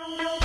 [0.00, 0.39] Thank you.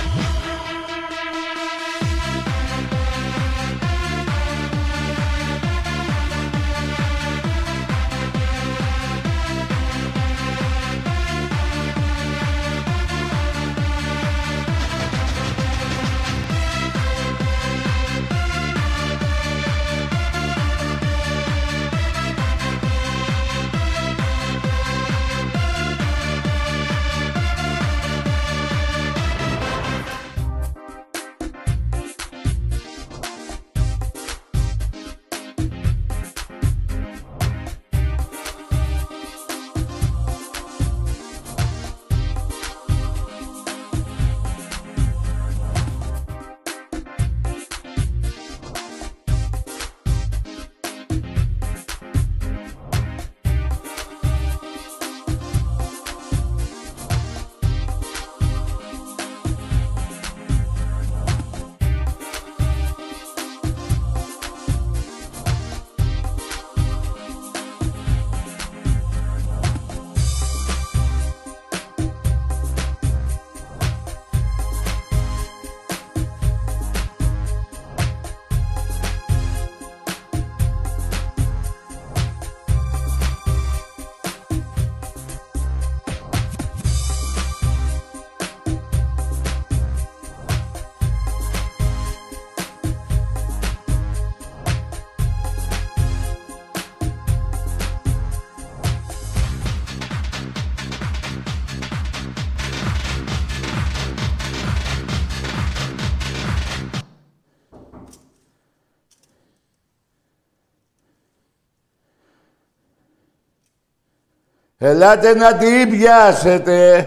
[114.88, 117.06] Ελάτε να την πιάσετε.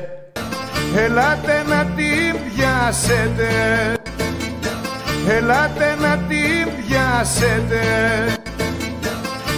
[0.95, 3.49] Ελάτε να την πιάσετε.
[5.27, 7.81] Ελάτε να την πιάσετε.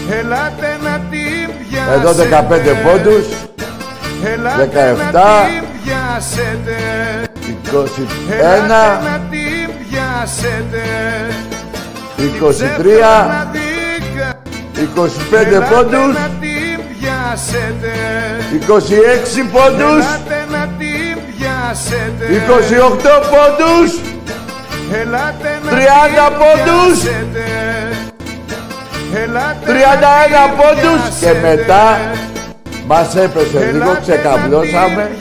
[0.10, 1.94] Ελάτε να την πιάσετε.
[1.94, 3.26] Εδώ 15 πόντους.
[4.26, 5.12] Ελάτε 17.
[5.12, 6.78] να την πιάσετε.
[7.72, 8.34] 21.
[8.40, 10.84] Ελάτε να την πιάσετε.
[12.18, 13.52] 23.
[14.74, 16.41] 25 πόντους.
[17.32, 20.06] 26 πόντους.
[22.30, 23.92] 28 πόντους.
[25.70, 26.98] 30 πόντους.
[29.66, 31.02] 31 πόντους.
[31.20, 32.00] Και μετά
[32.86, 35.12] μας έπεσε λίγο, ξεκαβλώσαμε.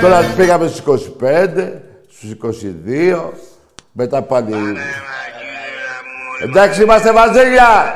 [0.00, 1.82] Τώρα πήγαμε στους 25,
[2.16, 3.32] στους 22.
[3.92, 4.76] Μετά πάλι...
[6.42, 7.94] Εντάξει, είμαστε βαζέλια.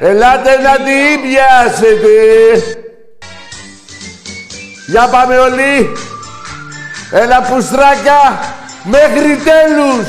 [0.00, 2.08] Ελάτε να την πιάσετε.
[4.86, 5.92] Για πάμε όλοι.
[7.10, 8.38] Έλα πουστράκα
[8.82, 10.06] μέχρι τέλους.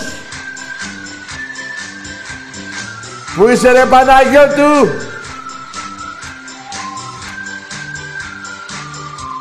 [3.36, 4.90] Πού είσαι ρε Παναγιώτου;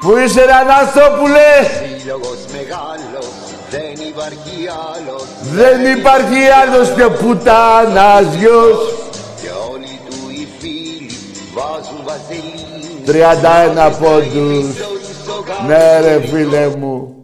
[0.01, 1.51] Πού είσαι ρε Αναστόπουλε;
[1.99, 3.29] Σύλλογος μεγάλος,
[3.71, 9.08] δεν υπάρχει άλλος Δεν υπάρχει άλλος πιο πουτάνας γιος.
[13.07, 14.77] 31 πόντους.
[15.67, 17.18] Ναι ρε φίλε μου.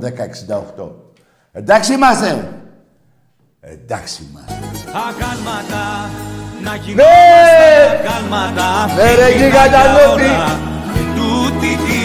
[0.00, 0.90] ...1068.
[1.52, 2.48] Εντάξει είμαστε.
[3.60, 4.54] Εντάξει είμαστε.
[5.06, 5.84] Αγάλματα,
[6.64, 6.78] να Ναι!
[6.84, 7.66] γινόμαστε
[8.00, 10.22] αγάλματα Ναι, ρε, αυτή την γίγαντα άλλη νότι.
[10.22, 10.58] ώρα.
[11.16, 12.00] Τούτη τη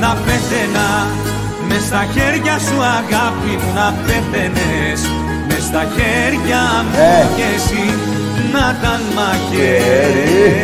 [0.00, 0.88] να πέθαινα
[1.68, 5.00] μες στα χέρια σου αγάπη μου να πέθαινες
[5.48, 7.26] μες στα χέρια μου Ε.
[7.36, 7.84] και εσύ
[8.52, 10.56] να ήταν μαχαίρι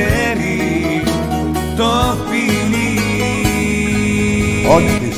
[1.76, 1.90] το
[2.28, 3.00] φιλί
[4.74, 5.11] Ό,τι σου λέω.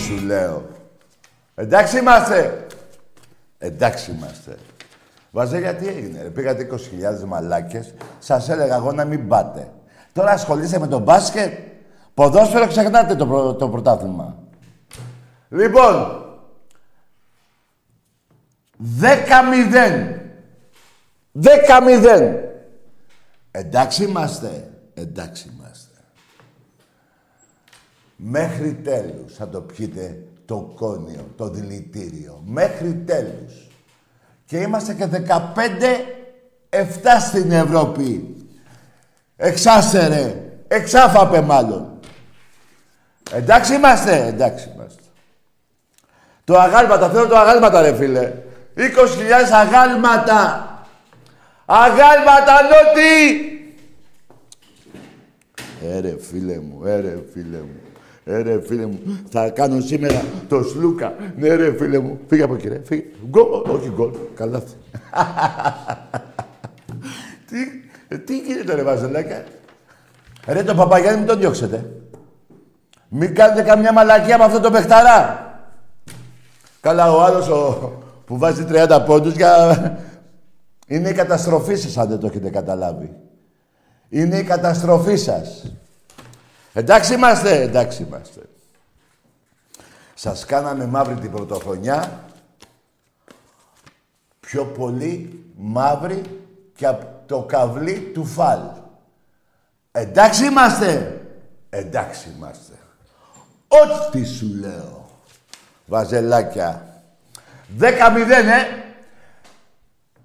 [1.55, 2.67] Εντάξει είμαστε.
[3.59, 4.57] Εντάξει είμαστε.
[5.31, 6.23] Βαζέλια τι έγινε.
[6.23, 6.31] Ρε.
[6.31, 6.69] Πήγατε
[7.21, 7.95] 20.000 μαλάκες.
[8.19, 9.73] Σας έλεγα εγώ να μην πάτε.
[10.13, 11.59] Τώρα ασχολείστε με το μπάσκετ.
[12.15, 14.39] Ποδόσφαιρο ξεχνάτε το, πρω- το πρωτάθλημα.
[15.49, 16.23] Λοιπόν.
[19.01, 20.21] 10-0.
[21.43, 22.35] 10-0.
[23.51, 24.71] Εντάξει είμαστε.
[24.95, 25.89] Εντάξει είμαστε.
[28.17, 32.43] Μέχρι τέλους θα το πιείτε το κόνιο, το δηλητήριο.
[32.45, 33.69] Μέχρι τέλους.
[34.47, 35.21] Και είμαστε και 15-7
[37.21, 38.37] στην Ευρώπη.
[39.37, 40.43] Εξάστερε.
[40.69, 41.99] Εξάφαπε μάλλον.
[43.33, 44.27] Εντάξει είμαστε.
[44.27, 45.03] Εντάξει είμαστε.
[46.45, 48.33] Το αγάλματα, θέλω το αγάλματα ρε φίλε.
[48.77, 48.83] 20.000
[49.53, 50.69] αγάλματα.
[51.65, 53.49] Αγάλματα νότι.
[55.83, 57.81] Έρε φίλε μου, έρε φίλε μου.
[58.25, 59.01] Έρε φίλε μου,
[59.31, 61.15] θα κάνω σήμερα το σλούκα.
[61.37, 63.05] Ναι ρε φίλε μου, φύγε από εκεί ρε, φύγε.
[63.29, 64.75] Γκολ, όχι γκολ, καλάθι.
[67.49, 67.57] τι,
[68.09, 69.45] ε, τι γίνεται ρε Βαζελάκια.
[70.47, 71.91] Ρε το Παπαγιάννη μην τον διώξετε.
[73.09, 75.49] Μην κάνετε καμιά μαλακία με αυτό το παιχταρά.
[76.81, 77.93] Καλά ο άλλος ο,
[78.25, 79.99] που βάζει 30 πόντους για...
[80.87, 83.17] Είναι η καταστροφή σας αν δεν το έχετε καταλάβει.
[84.09, 85.73] Είναι η καταστροφή σας.
[86.77, 88.41] Εντάξει είμαστε, εντάξει είμαστε.
[90.15, 92.25] Σας κάναμε μαύρη την πρωτοχρονιά.
[94.41, 96.23] Πιο πολύ μαύρη
[96.77, 98.61] και από το καβλί του φάλ.
[99.93, 101.21] Εντάξει είμαστε.
[101.71, 102.73] Εντάξει είμαστε.
[103.69, 105.09] Ό,τι σου λέω.
[105.87, 107.03] Βαζελάκια.
[107.79, 108.85] 10-0, ε.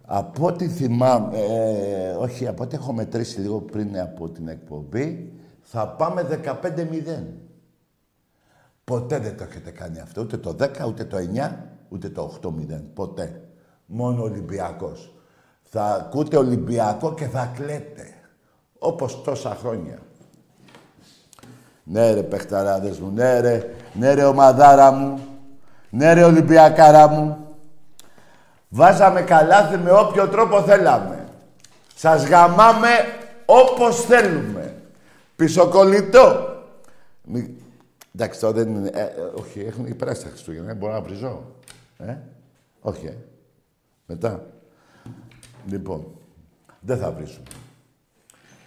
[0.06, 5.39] Από ό,τι θυμάμαι, ε, όχι, από ό,τι έχω μετρήσει λίγο πριν από την εκπομπή,
[5.72, 7.24] θα πάμε 15-0.
[8.84, 11.56] Ποτέ δεν το έχετε κάνει αυτό, ούτε το 10, ούτε το 9,
[11.90, 12.50] ούτε το 8-0.
[12.94, 13.42] Ποτέ.
[13.86, 15.14] Μόνο Ολυμπιακός.
[15.64, 18.14] Θα ακούτε Ολυμπιακό και θα κλαίτε.
[18.80, 20.00] Όπως τόσα χρόνια.
[21.84, 25.20] Ναι ρε παιχταράδες μου, ναι ρε, ναι ρε ομαδάρα μου,
[25.90, 27.38] ναι ρε Ολυμπιακάρα μου.
[28.70, 31.28] Βάζαμε καλάθι με όποιο τρόπο θέλαμε.
[31.96, 32.90] Σας γαμάμε
[33.46, 34.69] όπως θέλουμε.
[35.40, 36.58] Πισοκολλητό.
[37.24, 37.56] Μη...
[38.16, 38.90] Εντάξει, τώρα δεν είναι...
[38.94, 40.72] Ε, ε, όχι, έχουν περάσει τα Χριστούγεννα.
[40.72, 41.56] ε, Μπορώ να βριζώ.
[41.98, 42.16] Ε,
[42.82, 43.16] όχι, ε.
[44.06, 44.46] Μετά.
[45.70, 46.06] Λοιπόν,
[46.80, 47.48] δεν θα βρίσουμε.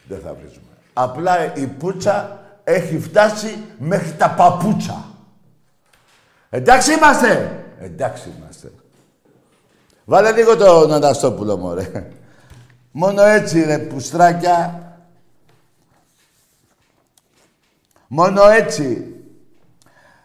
[0.08, 0.66] Δεν θα βρίσουμε.
[0.92, 5.04] Απλά η πουτσα έχει φτάσει μέχρι τα παπούτσα.
[6.50, 7.64] Εντάξει είμαστε.
[7.78, 8.72] Εντάξει είμαστε.
[10.04, 12.10] Βάλε λίγο τον Αναστόπουλο, μωρέ.
[12.90, 14.81] Μόνο έτσι, ρε, πουστράκια.
[18.14, 19.14] Μόνο έτσι.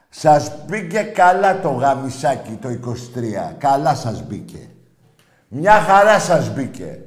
[0.10, 3.54] Σας μπήκε καλά το γαμισάκι το 23.
[3.58, 4.70] Καλά σας μπήκε.
[5.48, 7.02] Μια χαρά σας μπήκε.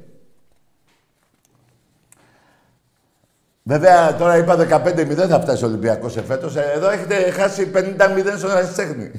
[3.63, 6.55] Βέβαια, τώρα είπα 15-0 θα φτάσει ο Ολυμπιακός εφέτος.
[6.55, 9.11] Ε, Εδώ έχετε χάσει 50-0 στον Ερασιτέχνη.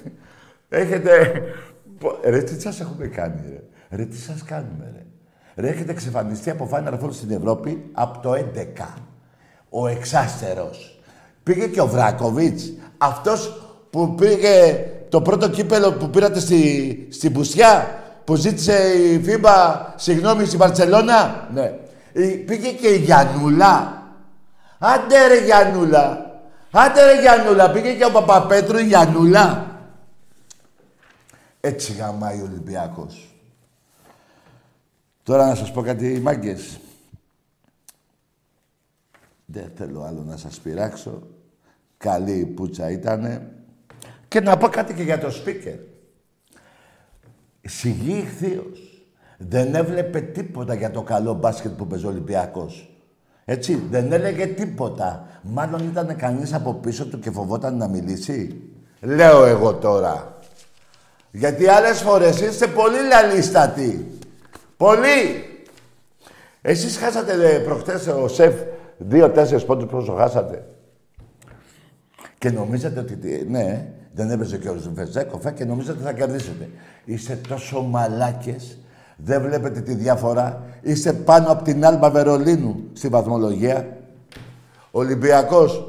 [0.69, 1.33] Έχετε...
[1.99, 3.97] Πο- Ρε, τι σας έχουμε κάνει, ρε.
[3.97, 5.03] Ρε, τι σας κάνουμε, ρε.
[5.63, 8.95] Ρε, έχετε εξαφανιστεί από Final Four στην Ευρώπη από το 11.
[9.71, 10.92] Ο εξάστερος.
[11.43, 12.73] Πήγε και ο Βράνκοβιτς.
[12.99, 19.93] Αυτός που πήγε το πρώτο κύπελο που πήρατε στη, στη Μπερσί, που ζήτησε η Φίμπα
[19.97, 21.73] συγγνώμη στη Μπαρτσελόνα; Ναι.
[22.13, 24.03] Η- πήγε και η Γιαννούλα.
[24.79, 26.31] Άντε ρε Γιαννούλα.
[26.71, 27.71] Άντε ρε Γιαννούλα.
[27.71, 29.67] Πήγε και ο Παπαπέτρου η Γιαννούλα.
[31.61, 33.35] Έτσι γαμάει ο Ολυμπιακός.
[35.23, 36.79] Τώρα να σας πω κάτι μάγκες.
[39.53, 41.23] Δεν θέλω άλλο να σας πειράξω.
[41.97, 43.51] Καλή η πουτσα ήτανε.
[44.29, 45.75] Και να πω κάτι και για το σπίκερ.
[47.63, 49.05] Σιγή ηχθείος.
[49.39, 52.97] Δεν έβλεπε τίποτα για το καλό μπάσκετ που παίζει ο Ολυμπιακός.
[53.45, 55.27] Έτσι, δεν έλεγε τίποτα.
[55.43, 58.63] Μάλλον ήταν κανείς από πίσω του και φοβόταν να μιλήσει.
[59.01, 60.39] Λέω εγώ τώρα.
[61.31, 64.19] Γιατί άλλες φορές είστε πολύ λαλίστατοι.
[64.77, 65.45] Πολύ.
[66.63, 68.55] Εσείς χάσατε ε, προχτές ο σεφ
[69.09, 70.67] δύο-τέσσερις πόντους πόσο χάσατε.
[72.39, 76.13] Και νομίζατε ότι, τι- ναι, δεν έπαιζε και ο Βεζέκοφ ε, και νομίζατε ότι θα
[76.13, 76.69] κερδίσετε.
[77.05, 78.79] Είστε τόσο μαλάκες,
[79.17, 80.63] δεν βλέπετε τη διαφορά.
[80.83, 83.97] Είστε πάνω από την Άλμπα Βερολίνου στη βαθμολογία.
[84.91, 85.87] Ολυμπιακός.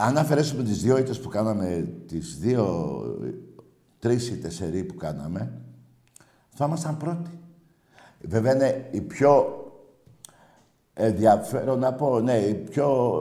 [0.00, 3.00] αν αφαιρέσουμε τις δύο ήττες που κάναμε, τις δύο,
[3.98, 5.52] τρεις ήττες σερί που κάναμε,
[6.54, 7.37] θα ήμασταν πρώτοι.
[8.20, 9.62] Βέβαια είναι η πιο
[10.94, 13.18] ενδιαφέρον να πω, ναι, η πιο...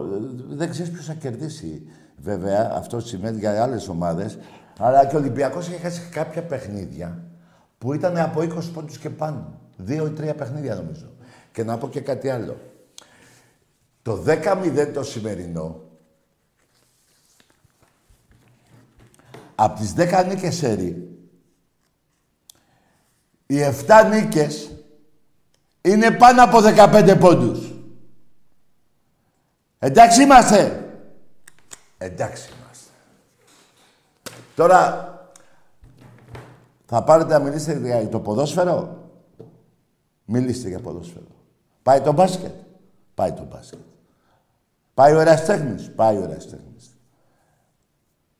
[0.47, 1.87] Δεν ξέρεις ποιος θα κερδίσει.
[2.17, 4.37] Βέβαια, αυτό σημαίνει για άλλες ομάδες.
[4.79, 7.23] Αλλά και ο Ολυμπιακός έχει χάσει κάποια παιχνίδια
[7.77, 9.59] που ήταν από 20 πόντους και πάνω.
[9.77, 11.11] Δύο ή τρία παιχνίδια νομίζω.
[11.51, 12.57] Και να πω και κάτι άλλο.
[14.01, 15.81] Το 10-0 το σημερινό,
[19.55, 21.09] από τις 10 νίκες σερί,
[23.45, 24.76] οι 7 νίκες
[25.91, 27.71] είναι πάνω από 15 πόντους.
[29.79, 30.89] Εντάξει είμαστε.
[31.97, 32.91] Εντάξει είμαστε.
[34.55, 35.11] Τώρα,
[36.85, 39.05] θα πάρετε να μιλήσετε για το ποδόσφαιρο;
[40.25, 41.25] Μιλήστε για ποδόσφαιρο.
[41.83, 42.53] Πάει το μπάσκετ;
[43.13, 43.79] Πάει το μπάσκετ.
[44.93, 46.97] Πάει ο εραστέχνης; Πάει ο εραστέχνης.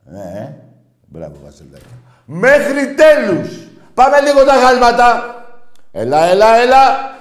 [0.04, 0.56] Ναι, ε.
[1.08, 1.86] Μπράβο, Βασιλάκη.
[2.26, 3.68] Μέχρι τέλους.
[3.94, 5.36] Πάμε λίγο τα γάλματα.
[5.92, 7.16] Έλα, έλα, έλα.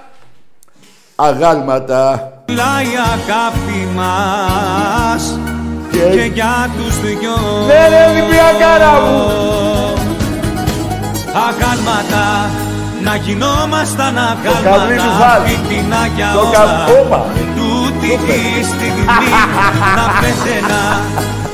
[1.19, 2.31] Αγάλματα.
[2.45, 5.39] Λάει αγάπη μας
[5.91, 7.37] και, και για τους δυο.
[7.67, 9.23] Ναι, ρε, Ολυμπιακάρα μου.
[11.47, 12.25] Αγάλματα
[13.03, 15.43] να γινόμασταν αγάλματα.
[15.45, 19.31] φιτινάκια όλα τούτη τη στιγμή
[19.97, 20.83] να πέθαινα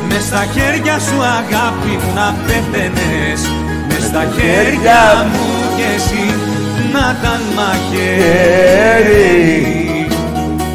[0.08, 3.42] μες στα χέρια σου αγάπη μου να πέθαινες
[3.88, 5.02] μες στα χέρια
[5.32, 6.53] μου και εσύ
[6.94, 9.22] να ήταν μαχαίρι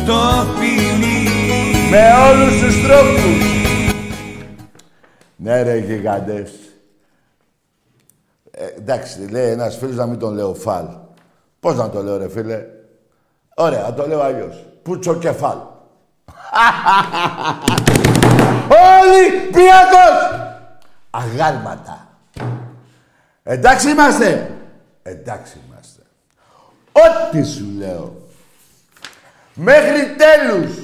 [0.06, 0.20] το
[0.58, 1.28] φιλί
[1.90, 3.46] με όλους τους τρόπους
[5.36, 6.50] ναι ρε γιγαντές
[8.60, 10.86] ε, εντάξει, λέει ένας φίλος να μην τον λέω φαλ.
[11.60, 12.64] Πώς να το λέω ρε φίλε;
[13.54, 14.66] Ωραία, να το λέω αλλιώς.
[14.82, 15.58] Πούτσο κεφάλ.
[19.00, 20.16] Ολυμπιακός!
[21.10, 22.08] Αγάλματα.
[23.42, 24.50] Εντάξει είμαστε.
[25.02, 25.67] Εντάξει είμαστε.
[27.04, 28.16] Ό,τι σου λέω.
[29.54, 30.76] Μέχρι τέλους.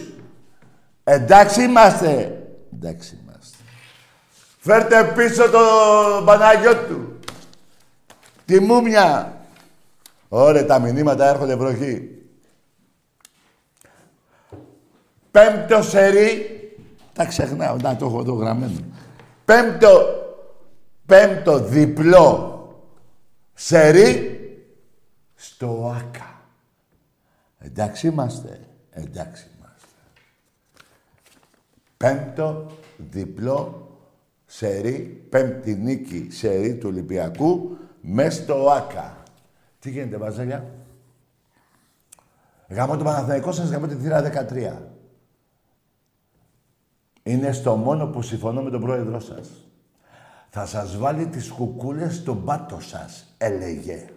[1.04, 2.42] Εντάξει είμαστε.
[2.74, 3.56] Εντάξει είμαστε.
[4.58, 5.60] Φέρτε πίσω το
[6.24, 7.18] Παναγιώτου.
[8.44, 9.36] Τη μούμια.
[10.28, 12.08] Ωραία, τα μηνύματα έρχονται βροχή.
[15.30, 16.48] Πέμπτο σερί.
[17.12, 18.80] Τα ξεχνάω, να το έχω εδώ γραμμένο.
[19.44, 20.06] Πέμπτο,
[21.06, 22.58] πέμπτο διπλό
[23.54, 24.33] σερί
[25.44, 26.40] στο ΆΚΑ.
[27.58, 28.60] Εντάξει είμαστε.
[28.90, 29.86] Εντάξει είμαστε.
[31.96, 33.88] Πέμπτο διπλό
[34.46, 39.22] σερί, πέμπτη νίκη σερί του Ολυμπιακού μες στο ΆΚΑ.
[39.78, 40.70] Τι γίνεται, Βαζέλια;
[42.68, 44.92] Γάμω το Παναθηναϊκό σας, γάμω τη θύρα 13.
[47.22, 49.48] Είναι στο μόνο που συμφωνώ με τον πρόεδρό σας.
[50.48, 54.13] Θα σας βάλει τις κουκούλες στον πάτο σας, έλεγε.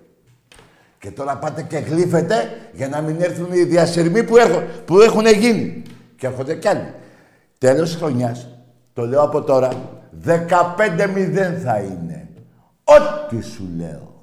[0.99, 5.25] Και τώρα πάτε και γλύφετε για να μην έρθουν οι διασυρμοί που, έχουν, που έχουν
[5.25, 5.83] γίνει.
[6.17, 6.93] Και έρχονται κι άλλοι.
[7.57, 8.47] Τέλος της χρονιάς,
[8.93, 9.69] το λέω από τώρα,
[10.25, 12.29] 15-0 θα είναι.
[12.83, 14.15] Ό,τι σου λέω.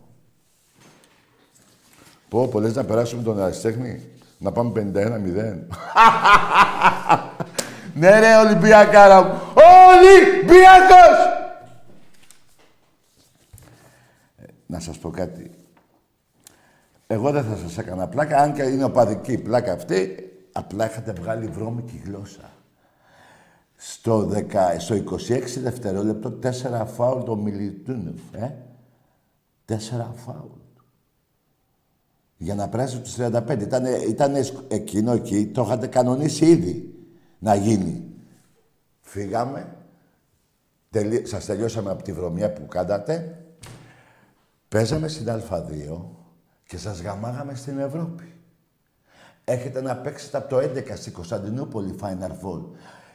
[2.28, 4.78] Πω, πολλές να περάσουμε τον αριστέχνη, να πάμε 51-0.
[8.00, 9.40] ναι ρε Ολυμπιακάρα μου.
[9.88, 11.19] Ολυμπιακός!
[14.37, 15.50] Ε, να σας πω κάτι.
[17.06, 20.16] Εγώ δεν θα σας έκανα πλάκα, αν και είναι οπαδική πλάκα αυτή,
[20.52, 22.50] απλά είχατε βγάλει βρώμικη γλώσσα.
[23.76, 24.42] Στο, 10,
[24.78, 28.54] στο 26 δευτερόλεπτο, τέσσερα φάουλ το Μιλιτούνεφ, ε.
[29.64, 30.58] Τέσσερα φάουλ.
[32.37, 33.61] Για να περάσει τους 35.
[33.61, 34.34] Ήταν, ήταν
[34.68, 36.94] εκείνο εκεί, το είχατε κανονίσει ήδη
[37.38, 38.04] να γίνει.
[39.00, 39.76] Φύγαμε.
[40.90, 41.26] Τελει...
[41.26, 43.44] Σας τελειώσαμε από τη βρωμιά που κάνατε.
[44.68, 46.14] Παίζαμε στην Α2
[46.66, 48.35] και σας γαμάγαμε στην Ευρώπη.
[49.44, 52.61] Έχετε να παίξετε από το 11 στη Κωνσταντινούπολη Final Four.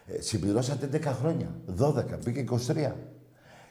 [0.06, 1.48] Ε, συμπληρώσατε 10 χρόνια.
[1.80, 2.92] 12, πήγε 23.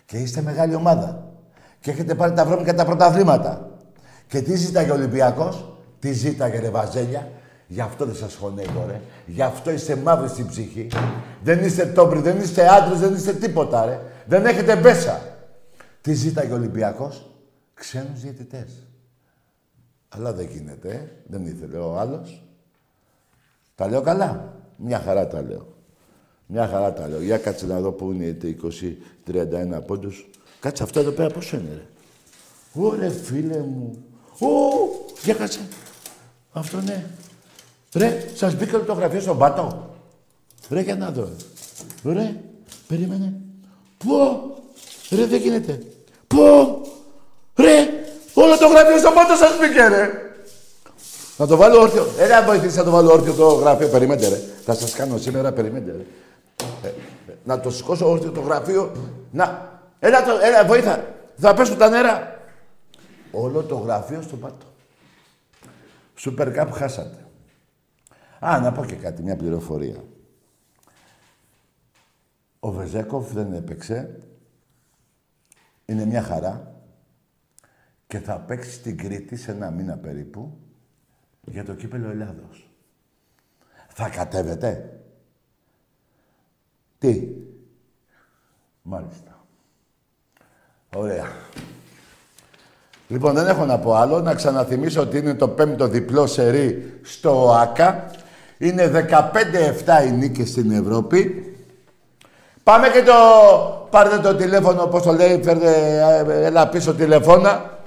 [0.07, 1.33] Και είστε μεγάλη ομάδα.
[1.81, 3.79] Και έχετε πάρει τα βρώμικα τα πρωταθλήματα.
[4.27, 7.31] Και τι ζήταγε ο Ολυμπιακός; Τι ζήταγε ρε Βαζέλια.
[7.67, 9.01] Γι' αυτό δεν σας χωνεύω ρε.
[9.27, 10.89] Γι' αυτό είστε μαύροι στην ψυχή.
[11.43, 14.01] Δεν είστε τόμπροι, δεν είστε άντρες, δεν είστε τίποτα ρε.
[14.27, 15.21] Δεν έχετε μπέσα.
[16.01, 17.31] Τι ζήταγε ο Ολυμπιακός;
[17.75, 18.89] Ξένους διαιτητές.
[20.09, 21.09] Αλλά δεν γίνεται, ε.
[21.27, 22.43] δεν ήθελε ο άλλος.
[23.75, 24.55] Τα λέω καλά.
[24.77, 25.67] Μια χαρά τα λέω.
[26.47, 27.23] Μια χαρά τα λέω.
[27.23, 28.57] Για κάτσε να δω πού είναι οι
[29.27, 30.31] 20-31 πόντους.
[30.61, 31.87] Κάτσε αυτό εδώ πέρα πόσο είναι, ρε.
[32.83, 34.05] Ωρε φίλε μου.
[34.41, 34.47] Ω,
[35.25, 35.61] για κάτσε.
[36.53, 37.07] Αυτό ναι.
[37.95, 39.95] Ρε, σας μπήκε το γραφείο στον πάτο.
[40.69, 41.29] Ρε, για να δω.
[42.05, 42.41] Ρε,
[42.89, 43.33] Περίμενε.
[43.99, 44.11] Πού.
[45.11, 45.83] Ρε, δεν γίνεται.
[46.27, 46.39] Πού.
[48.39, 50.11] Ρε, όλο το γραφείο στο πάτο σας μπήκε, ρε.
[51.37, 52.07] Να το βάλω όρθιο.
[52.19, 53.89] Ε, ρε, αν βοηθήσει να το βάλω όρθιο το γραφείο.
[53.89, 54.41] Περιμένετε, ρε.
[54.65, 56.05] Θα σας κάνω σήμερα, περιμένετε, ρε.
[56.83, 58.93] Ε, ε, να το σηκώσω όρθιο το γραφείο.
[59.31, 59.79] Να.
[59.99, 61.05] Έλα, το, έλα, βοήθα.
[61.37, 62.41] Θα πέσουν τα νερά.
[63.33, 64.67] Όλο το γραφείο στο πάτο.
[66.15, 67.27] Σούπερ Cup χάσατε.
[68.41, 70.05] Α, να πω και κάτι, μια πληροφορία.
[72.61, 74.21] Ο Βεζέκοφ δεν έπαιξε.
[75.85, 76.78] Είναι μια χαρά.
[78.09, 80.59] Και θα παίξει στην Κρήτη σε ένα μήνα περίπου
[81.41, 82.71] για το κύπελο Ελλάδος.
[83.89, 85.01] Θα κατέβετε.
[86.99, 87.29] Τι;
[88.83, 89.45] Μάλιστα.
[90.97, 91.27] Ωραία.
[93.09, 94.21] Λοιπόν, δεν έχω να πω άλλο.
[94.21, 98.11] Να ξαναθυμίσω ότι είναι το πέμπτο διπλό σερί στο ΟΑΚΑ.
[98.59, 101.53] Είναι 15-7 οι νίκες στην Ευρώπη.
[102.63, 103.13] Πάμε και το...
[103.91, 105.73] Πάρτε το τηλέφωνο, πώς το λέει, φέρτε,
[106.29, 107.78] ε, έλα πίσω τηλεφώνα.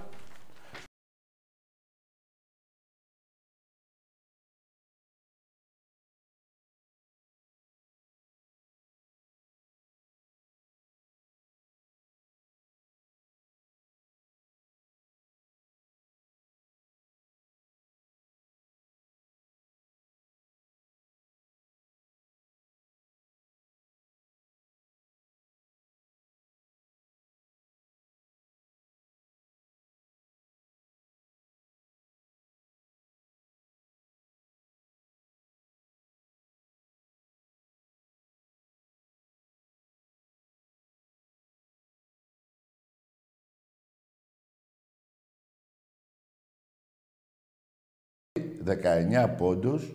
[48.65, 49.93] ...19 πόντους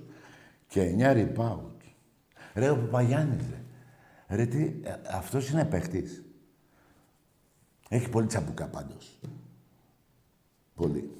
[0.68, 1.76] και 9 rebound.
[2.54, 3.56] Ρε, ο Παπαγιάννης, ρε.
[4.36, 6.22] Ρε, τι, ε, αυτός είναι παίχτης.
[7.88, 9.18] Έχει πολύ τσαμπουκά πάντως.
[10.74, 11.10] Πολύ.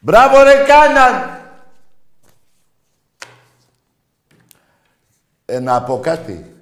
[0.00, 1.40] Μπράβο ρε Κάναν!
[5.44, 6.54] Ε, να πω κάτι.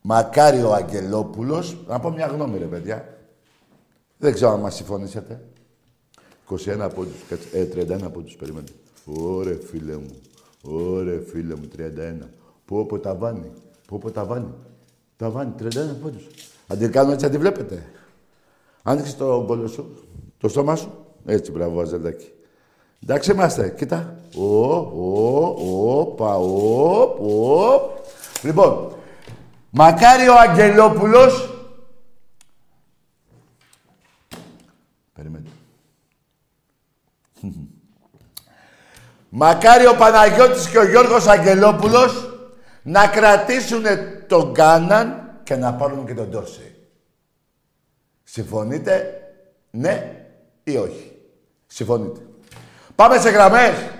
[0.00, 3.18] Μακάρι ο Αγγελόπουλος, να πω μια γνώμη ρε παιδιά.
[4.18, 5.51] Δεν ξέρω αν μας συμφωνήσετε.
[6.52, 7.14] 21 πόντους,
[7.52, 8.72] ε, 31 πόντους, περιμένετε.
[9.04, 10.20] Ωρε φίλε μου,
[10.62, 12.28] ωρε φίλε μου, 31.
[12.64, 13.50] Πού πω ταβάνι,
[13.86, 14.54] πού πω ταβάνι.
[15.16, 16.26] Ταβάνι, 31 πόντους.
[16.66, 17.84] Αν την κάνω έτσι, αν τη βλέπετε.
[18.82, 20.06] Άνοιξε το μπολό σου,
[20.38, 21.04] το στόμα σου.
[21.24, 22.30] Έτσι, μπράβο, Αζελδάκι.
[23.02, 24.16] Εντάξει είμαστε, κοίτα.
[24.36, 25.54] Ο, ο,
[25.98, 27.90] ο, πα, ο, ο.
[28.42, 28.92] Λοιπόν,
[29.70, 31.46] μακάρι ο Αγγελόπουλος...
[35.12, 35.50] Περιμένετε.
[39.34, 42.30] Μακάρι ο Παναγιώτης και ο Γιώργος Αγγελόπουλος
[42.82, 43.84] να κρατήσουν
[44.26, 46.74] τον Κάναν και να πάρουν και τον Ντόρσεϊ.
[48.22, 49.22] Συμφωνείτε,
[49.70, 50.26] ναι
[50.64, 51.16] ή όχι.
[51.66, 52.20] Συμφωνείτε.
[52.94, 53.90] Πάμε σε γραμμές.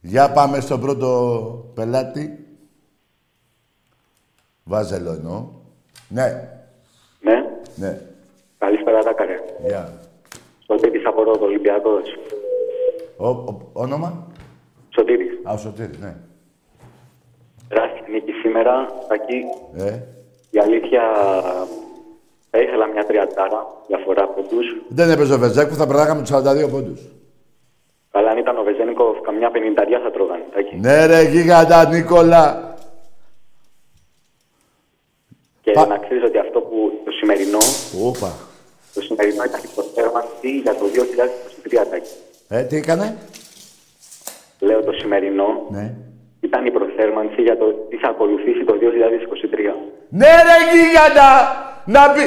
[0.00, 2.46] Για πάμε στον πρώτο πελάτη.
[4.64, 5.48] Βάζελο εννοώ.
[6.08, 6.48] Ναι.
[7.20, 7.34] Ναι.
[7.74, 8.00] Ναι.
[8.58, 9.40] Καλησπέρα, Δάκαρε.
[9.66, 10.07] Γεια.
[10.70, 12.02] Σωτήρης από Ρόδο, Ολυμπιακός.
[13.16, 14.26] Ο, ο, όνομα;
[14.88, 15.38] Σωτήρης.
[15.42, 16.14] Α, ο Σωτήρης, ναι.
[17.68, 18.86] Τεράστια νίκη σήμερα.
[19.10, 19.42] Ακή,
[19.76, 19.98] Ε.
[20.50, 21.02] η αλήθεια,
[22.50, 24.66] θα ήθελα μια τριαντάρα διαφορά από τους.
[24.88, 27.00] Δεν έπαιζε ο Βεζέκου, θα περνάγαμε τους 42 πόντους.
[28.10, 30.44] Αλλά αν ήταν ο Βεζένικοφ, καμιά πενηνταριά θα τρώγανε.
[30.58, 30.76] Ακή.
[30.76, 32.74] Ναι ρε γίγαντα Νίκολα.
[35.60, 37.58] Και Πα- να ξέρεις ότι αυτό που το σημερινό,
[38.04, 38.32] Ούπα.
[38.94, 39.60] το σημερινό ήταν
[40.40, 40.84] η προθέρμανση για το
[41.84, 41.90] 2023.
[41.90, 42.10] Τάκη.
[42.48, 43.16] Ε, τι έκανε;
[44.60, 45.94] Λέω το σημερινό Ναι.
[46.40, 49.74] ήταν η προθέρμανση για το τι θα ακολουθήσει το 2023.
[50.08, 51.30] Ναι ρε γίγαντα!
[51.86, 52.20] Να μπει...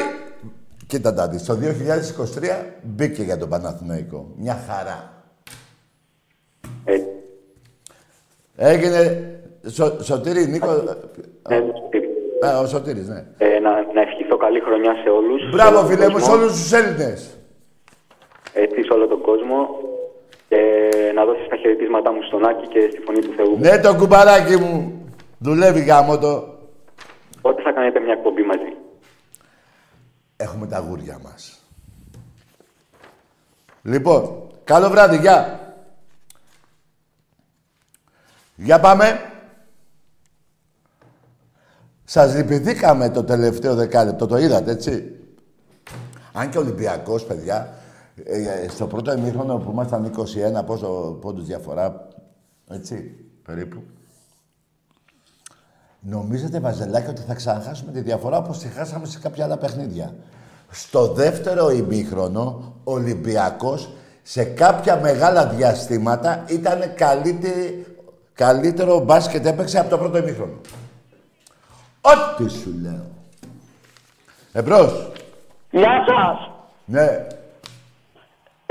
[0.86, 4.32] Κοίτα τα δεις, το 2023 μπήκε για τον Παναθηναϊκό.
[4.36, 5.12] Μια χαρά.
[6.84, 6.96] Ε,
[8.56, 9.26] Έγινε...
[9.68, 10.66] Σω, Σωτήρης, Νίκο...
[11.48, 12.08] ναι, Σωτήρης.
[12.46, 13.24] Α, ο Σωτήρης, ναι.
[13.38, 15.50] Ε, να, να ευχηθώ καλή χρονιά σε όλους.
[15.50, 16.42] Μπράβο, σε όλο φίλε τον μου, σε κόσμο.
[16.42, 17.38] όλους τους Έλληνες.
[18.52, 19.68] Έτσι σε όλο τον κόσμο
[20.48, 23.58] και να δώσεις τα χαιρετίσματά μου στον Άκη και στη Φωνή του Θεού.
[23.58, 25.02] Ναι, το κουμπαράκι μου.
[25.38, 26.48] Δουλεύει γάμο το.
[27.40, 28.76] Πότε θα κάνετε μια εκπομπή μαζί;
[30.36, 31.62] Έχουμε τα γούρια μας.
[33.82, 35.60] Λοιπόν, καλό βράδυ, γεια.
[38.56, 39.20] Για πάμε.
[42.04, 45.16] Σας λυπηθήκαμε το τελευταίο δεκάλεπτο, το είδατε, έτσι.
[46.32, 47.74] Αν και ο Ολυμπιακός, παιδιά,
[48.14, 50.12] ε, ε, στο πρώτο ημίχρονο που ήμασταν
[50.60, 52.08] 21, πόσο πόντους διαφορά,
[52.68, 53.14] έτσι.
[53.44, 53.82] περίπου.
[56.00, 60.14] Νομίζετε, Βαζελάκη, ότι θα ξαναχάσουμε τη διαφορά όπως τη χάσαμε σε κάποια άλλα παιχνίδια;
[60.70, 63.90] Στο δεύτερο ημίχρονο, ο Ολυμπιακός
[64.22, 67.86] σε κάποια μεγάλα διαστήματα ήταν καλύτερη,
[68.34, 70.60] καλύτερο μπάσκετ έπαιξε από το πρώτο ημίχρονο.
[72.00, 73.06] Ό,τι σου λέω.
[74.52, 75.12] Εμπρός.
[75.70, 76.50] Γεια σας.
[76.84, 77.26] Ναι.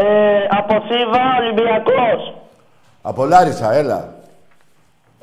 [0.03, 2.33] Ε, από Θήβα, Ολυμπιακός.
[3.01, 4.13] Από Λάρισα, έλα.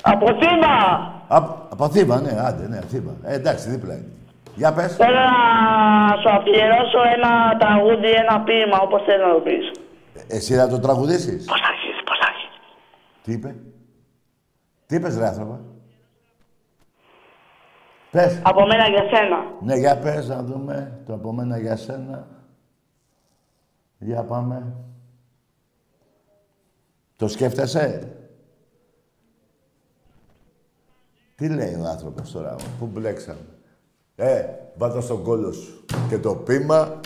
[0.01, 0.75] Από Θήβα.
[1.27, 1.37] Α,
[1.69, 3.11] από Θήβα, ναι, άντε, ναι, Θήβα.
[3.23, 4.11] Ε, εντάξει, δίπλα είναι.
[4.55, 4.95] Για πες.
[4.95, 9.71] Θέλω να σου αφιερώσω ένα τραγούδι, ένα ποίημα, όπως θέλω να το πεις.
[10.27, 12.59] Εσύ θα το τραγουδήσεις; Πώς αρχίζεις, πώς αρχίζεις.
[13.23, 13.55] Τι είπε;
[14.85, 15.59] Τι είπες, ρε άνθρωπα.
[18.11, 18.41] Πες.
[18.43, 19.37] Από μένα για σένα.
[19.61, 22.27] Ναι, για πες να δούμε το από μένα για σένα.
[23.99, 24.75] Για πάμε.
[27.15, 28.15] Το σκέφτεσαι;
[31.35, 33.45] Τι λέει ο άνθρωπος τώρα, πού μπλέξαμε;
[34.15, 34.45] Ε,
[34.77, 35.85] βάζω στον κόλλο σου.
[36.09, 36.99] Και το πείμα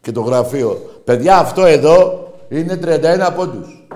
[0.00, 0.74] και το γραφείο.
[1.04, 3.86] Παιδιά, αυτό εδώ είναι 31 πόντους.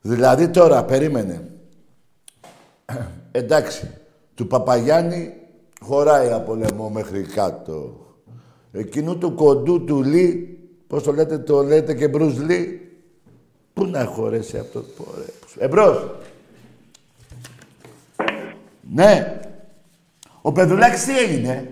[0.00, 1.50] Δηλαδή τώρα, περίμενε.
[3.30, 3.90] Εντάξει,
[4.34, 5.34] του Παπαγιάννη
[5.80, 8.05] χωράει από λαιμό μέχρι κάτω.
[8.78, 12.90] Εκείνου του κοντού του Λί, πώς το λέτε, το λέτε και Μπρουζ Λί,
[13.72, 15.24] πού να χωρέσει αυτό το πορέ.
[15.58, 16.10] Εμπρός.
[18.92, 19.40] Ναι.
[20.42, 21.70] Ο Πεδουλάκης τι έγινε;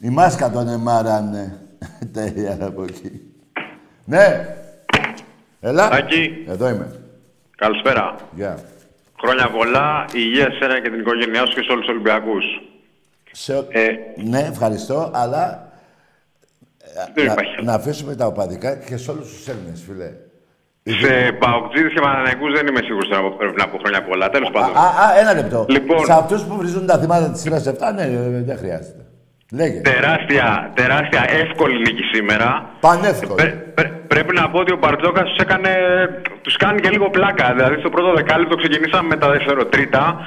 [0.00, 1.60] Η μάσκα τον εμάρανε.
[2.12, 3.20] Τέλεια από εκεί.
[4.04, 4.56] Ναι.
[5.60, 5.88] Έλα.
[5.92, 6.44] Άκη.
[6.48, 7.00] Εδώ είμαι.
[7.56, 8.16] Καλησπέρα.
[8.34, 8.64] Γεια.
[9.18, 12.44] Χρόνια πολλά, υγεία σε σένα και την οικογένειά σου και σε όλους τους Ολυμπιακούς.
[13.38, 13.52] Σε...
[13.70, 15.68] Ε, Ναι, ευχαριστώ, αλλά
[17.14, 17.64] δεν να, υπάρχει.
[17.64, 20.10] να αφήσουμε τα οπαδικά και σε όλους τους Έλληνες, φίλε.
[21.02, 24.28] Σε Παοκτζίδες και Παναναϊκούς δεν είμαι σίγουρος τώρα που πρέπει να πω χρόνια πολλά.
[24.30, 24.76] Τέλος πάντων.
[24.76, 25.66] Α, α, ένα λεπτό.
[25.68, 26.04] Λοιπόν.
[26.04, 29.02] Σε αυτούς που βρίζουν τα θύματα της σειράς 7, ναι, ε, δεν χρειάζεται.
[29.52, 29.80] Λέγε.
[29.80, 32.70] Τεράστια, τεράστια εύκολη νίκη σήμερα.
[32.80, 33.34] Πανεύκολο.
[33.34, 35.70] Πρέ- πρέ- πρέπει να πω ότι ο Μπαρτζόκας τους έκανε.
[36.42, 37.52] Τους κάνει και λίγο πλάκα.
[37.56, 40.18] Δηλαδή στο πρώτο δεκάλεπτο ξεκινήσαμε με τα δευτεροτρίτα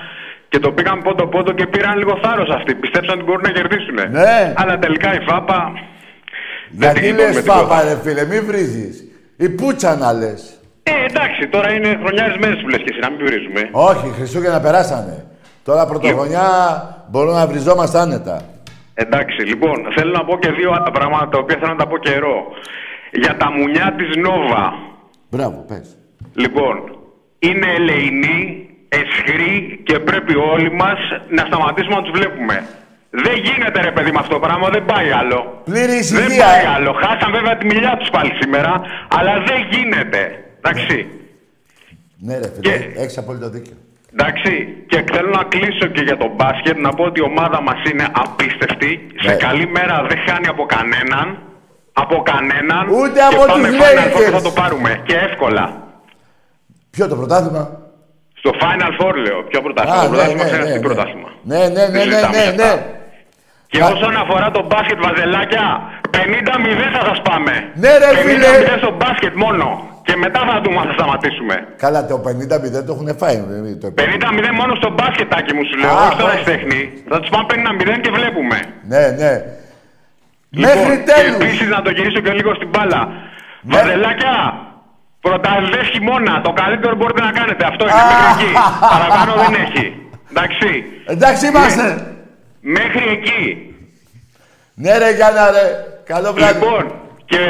[0.50, 2.76] και το πήγαν πόντο-πόντο και πήραν λίγο θάρρος αυτοί.
[2.76, 3.96] Πιστέψαν ότι μπορούν να κερδίσουν.
[4.12, 4.54] Ναι.
[4.56, 5.72] Αλλά τελικά η Φάπα.
[6.70, 7.84] δεν Γιατί την λες με πάπα, τίποτα.
[7.84, 9.04] ρε φίλε, μη βρίζεις.
[9.38, 10.60] Η πούτσα να λες.
[10.84, 13.70] Ε, εντάξει, τώρα είναι χρονιάρες μέρες που λες και εσύ, να μην βρίζουμε.
[13.72, 15.26] Όχι, Χριστούγεννα περάσανε.
[15.64, 16.48] Τώρα πρωτοχρονιά
[17.10, 18.42] μπορούμε να βριζόμαστε άνετα.
[18.94, 21.98] Εντάξει, λοιπόν, θέλω να πω και δύο άλλα πράγματα τα οποία θέλω να τα πω
[21.98, 22.44] καιρό.
[23.12, 24.74] Για τα μουνιά της Νόβα.
[25.30, 25.98] Μπράβο, πες.
[26.34, 26.76] Λοιπόν,
[27.40, 28.69] είναι ελεηνοί,
[29.30, 31.00] εσχροί και πρέπει όλοι μας
[31.38, 32.56] να σταματήσουμε να τους βλέπουμε.
[33.26, 35.62] Δεν γίνεται ρε παιδί με αυτό το πράγμα, δεν πάει άλλο.
[35.64, 36.68] Πλήρη Δεν ησυχία, πάει ε.
[36.76, 36.92] άλλο.
[37.04, 38.82] Χάσαν βέβαια τη μιλιά τους πάλι σήμερα,
[39.18, 40.22] αλλά δεν γίνεται.
[40.62, 40.98] Εντάξει.
[42.26, 43.74] Ναι, ρε φίλε, Και- έχεις απόλυτο δίκιο.
[44.14, 44.52] Εντάξει,
[44.88, 48.06] και θέλω να κλείσω και για τον μπάσκετ, να πω ότι η ομάδα μας είναι
[48.24, 49.08] απίστευτη.
[49.22, 49.36] Σε Ναι.
[49.36, 51.28] καλή μέρα δεν χάνει από κανέναν.
[51.94, 52.90] Από κανέναν.
[52.90, 54.32] Ούτε και από πάμε τους Final Four Lakers.
[54.32, 55.02] θα το πάρουμε.
[55.06, 55.84] Και εύκολα.
[56.90, 57.79] Ποιο το πρωτάθλημα;
[58.40, 59.40] Στο Final Four λέω.
[59.50, 59.98] Ποιο πρωτάθλημα.
[60.00, 60.86] Α, το ναι, πρωτάθλημα ναι, ξέρεις ναι, τι ναι.
[60.88, 61.30] πρωτάθλημα.
[61.52, 62.64] Ναι, ναι, ναι, Δεν ναι, συζητάμε ναι, γι' ναι.
[62.64, 62.84] αυτά.
[63.72, 63.88] Και Α.
[63.96, 65.66] όσον αφορά το μπάσκετ βαζελάκια,
[66.18, 67.54] 50-0 θα σας πάμε.
[67.84, 68.50] Ναι, ρε, 50-0 φίλε.
[68.84, 69.68] στο μπάσκετ μόνο.
[70.08, 71.56] Και μετά θα δούμε αν θα σταματήσουμε.
[71.84, 73.36] Καλά, το 50-0 το έχουν φάει.
[73.36, 76.42] ε, Το 50-0 μόνο στο μπάσκετάκι μου σου λέω, Α, όχι τώρα όχι.
[76.42, 76.80] στη τέχνη.
[77.10, 78.58] Θα τους πάμε 50-0 και βλέπουμε.
[78.94, 79.32] Ναι, ναι.
[80.64, 81.36] Μέχρι Λοιπόν, Και τέλους.
[81.40, 83.02] επίσης να το γυρίσω και λίγο στην μπάλα.
[83.08, 83.72] Ναι.
[83.76, 84.34] Βαζελάκια,
[85.22, 86.42] πρωταθλητές χειμώνα.
[86.42, 87.66] Το καλύτερο μπορείτε να κάνετε.
[87.66, 88.54] Αυτό είναι μέχρι εκεί.
[88.94, 89.86] Παραπάνω δεν έχει.
[90.32, 90.70] Εντάξει.
[91.06, 91.86] Εντάξει είμαστε.
[92.62, 93.74] Μέχρι εκεί.
[94.74, 95.68] Ναι, ρε Γιάννα, ρε.
[96.06, 96.54] Καλό βράδυ.
[96.54, 96.84] Λοιπόν,
[97.26, 97.44] και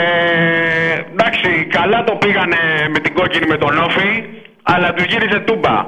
[1.11, 2.61] εντάξει, καλά το πήγανε
[2.93, 4.23] με την κόκκινη με τον Όφη,
[4.63, 5.85] αλλά του γύρισε τούμπα.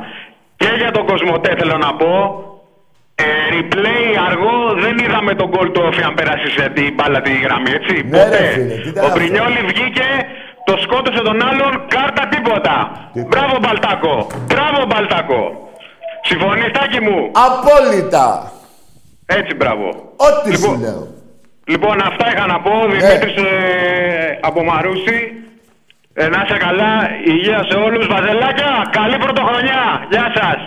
[0.55, 2.13] Και για τον Κοσμοτέ θέλω να πω,
[3.15, 7.31] ε, replay αργό δεν είδαμε τον γκολ του Όφη αν πέρασε σε την μπάλα τη
[7.45, 7.95] γραμμή, έτσι.
[8.09, 9.17] Ναι, ρε, φίλε, τι ήταν Ο αυτό.
[9.19, 10.07] Πρινιόλη βγήκε,
[10.67, 12.75] το σκότωσε τον άλλον, κάρτα τίποτα.
[13.13, 13.27] Τίποτα.
[13.31, 15.41] Μπράβο Μπαλτάκο, μπράβο Μπαλτάκο.
[16.29, 18.51] Συμφωνείς Τάκη μου, Απόλυτα.
[19.25, 19.87] έτσι μπράβο.
[20.27, 21.07] Ό,τι σου Λοιπόν, λέω.
[21.67, 22.73] Λοιπόν, αυτά είχα να πω.
[22.87, 22.95] Ναι.
[22.95, 25.19] Δημήτρης ε, από Μαρούσι.
[26.13, 26.93] Ε, να είσαι καλά.
[27.25, 28.07] Υγεία σε όλους.
[28.07, 29.81] Βαζελάκια, καλή πρωτοχρονιά.
[30.09, 30.59] Γεια σας.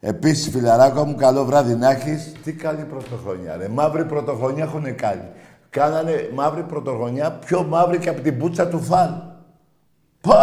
[0.00, 2.32] Επίσης, φιλαράκο μου, καλό βράδυ να έχεις.
[2.44, 3.68] Τι καλή πρωτοχρονιά, ρε.
[3.68, 5.22] Μαύρη πρωτοχρονιά έχουν κάνει.
[5.78, 9.10] Κάνανε μαύρη πρωτοχρονιά πιο μαύρη και από την πουτσα του φαν.
[10.20, 10.40] Πα!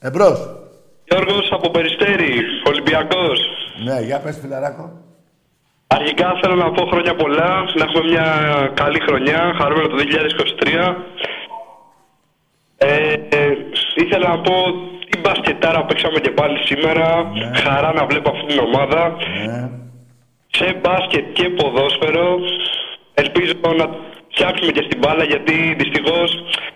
[0.00, 0.38] Εμπρός.
[1.04, 2.32] Γιώργος από Περιστέρη,
[2.68, 3.38] Ολυμπιακός.
[3.84, 4.90] Ναι, για πες, φιλαράκο.
[5.86, 8.26] Αρχικά θέλω να πω χρόνια πολλά, να έχουμε μια
[8.74, 10.96] καλή χρονιά, χαρούμενο το 2023.
[12.76, 13.56] Ε, ε,
[13.94, 14.54] ήθελα να πω
[15.08, 17.32] τι μπασκετάρα παίξαμε και πάλι σήμερα.
[17.62, 19.16] Χαρά να βλέπω αυτή την ομάδα.
[19.46, 19.70] Ναι.
[20.50, 22.38] Σε μπάσκετ και ποδόσφαιρο.
[23.14, 23.86] Ελπίζω να
[24.32, 26.30] φτιάξουμε και στην μπάλα γιατί δυστυχώς.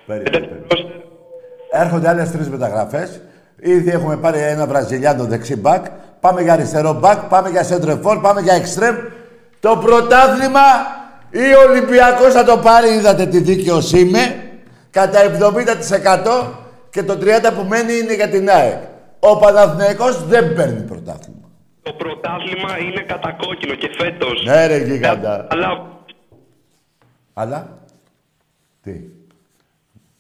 [0.07, 0.95] Περίμενε, περίμενε.
[1.71, 3.21] Έρχονται άλλες τρεις μεταγραφές.
[3.57, 5.85] Ήδη έχουμε πάρει ένα Βραζιλιάνο δεξί μπακ.
[6.21, 7.19] Πάμε για αριστερό μπακ.
[7.29, 8.21] Πάμε για σέντρεφόρ.
[8.21, 8.97] Πάμε για εξτρέμ.
[9.61, 10.67] Το πρωτάθλημα
[11.31, 12.89] ή ο Ολυμπιακός θα το πάρει.
[12.89, 14.51] Είδατε τι δίκαιος είμαι.
[14.91, 16.47] Κατά 70%
[16.91, 18.79] και το 30% που μένει είναι για την ΑΕΚ.
[19.21, 21.49] Ο Παναθηναϊκός δεν παίρνει πρωτάθλημα.
[21.83, 24.45] Το πρωτάθλημα είναι κατακόκκινο και φέτος.
[24.45, 25.47] Ναι ρε γίγαντα.
[25.51, 25.96] Αλλά
[27.39, 27.85] Αλλά.
[28.83, 29.01] Τι.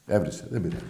[0.06, 0.46] Έβρισε.
[0.50, 0.84] Δεν πειράζει.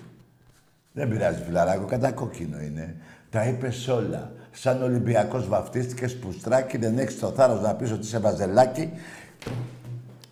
[0.93, 1.85] Δεν πειράζει φιλαράκο.
[1.85, 2.97] Κατά κόκκινο είναι.
[3.31, 4.33] Τα είπες όλα.
[4.53, 8.91] Σαν Ολυμπιακός βαφτίστηκες πουστράκι, δεν έχεις το θάρρος να πεις ότι είσαι βαζελάκι.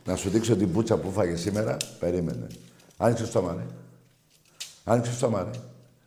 [0.04, 1.76] Να σου δείξω την πούτσα που φάγε σήμερα.
[1.98, 2.46] Περίμενε.
[2.96, 3.66] Άνοιξε το στόμα, ρε.
[4.84, 5.50] Άνοιξε το στόμα, ρε.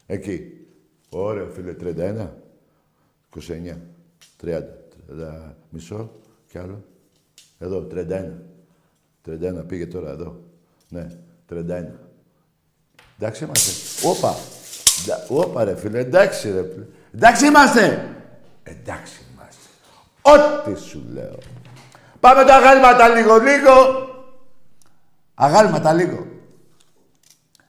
[0.06, 0.68] Εκεί.
[1.10, 1.74] Ωραίο, φίλε.
[1.74, 2.30] 31.
[3.36, 3.78] 29.
[4.42, 4.62] 30.
[5.10, 5.56] 30.
[5.70, 6.12] Μισό.
[6.50, 6.84] Κι άλλο.
[7.60, 7.88] Εδώ.
[7.92, 8.32] 31.
[9.62, 10.40] 31 πήγε τώρα εδώ.
[10.90, 11.08] Ναι.
[11.54, 11.56] 31.
[13.20, 13.72] Εντάξει είμαστε.
[14.08, 14.36] Όπα.
[15.08, 16.00] Ντα- Όπα ρε φίλε.
[16.00, 16.86] Εντάξει ρε φίλε.
[17.16, 18.08] Εντάξει είμαστε.
[18.64, 19.62] Εντάξει είμαστε.
[20.22, 21.38] Ό,τι σου λέω.
[22.20, 23.72] Πάμε τα αγάλματα λίγο λίγο.
[25.34, 26.26] Αγάλματα λίγο.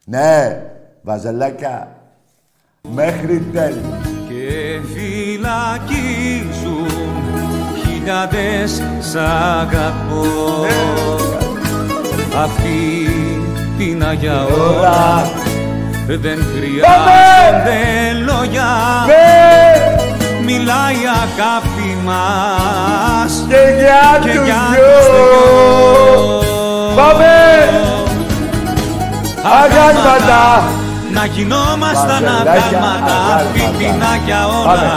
[0.04, 0.62] Ναι.
[1.02, 1.96] Βαζελάκια.
[2.88, 4.06] Μέχρι τέλους.
[4.28, 6.88] και φυλακίζουν
[7.84, 10.66] χιλιάδες σ' αγαπώ
[12.36, 13.10] αυτή
[13.78, 15.30] την Αγία ώρα
[16.06, 17.78] δεν χρειάζονται
[18.26, 18.66] λόγια
[20.44, 24.86] μιλάει η αγάπη μας Και για και τους για δυο.
[24.98, 26.42] τους δυο
[26.96, 27.34] Πάμε.
[29.62, 30.62] Αγάλματα.
[31.12, 33.78] να γινόμασταν Βαζελάκια, αγάλματα αυτή αγάλματα.
[33.78, 34.92] την Αγία ώρα Πάμε.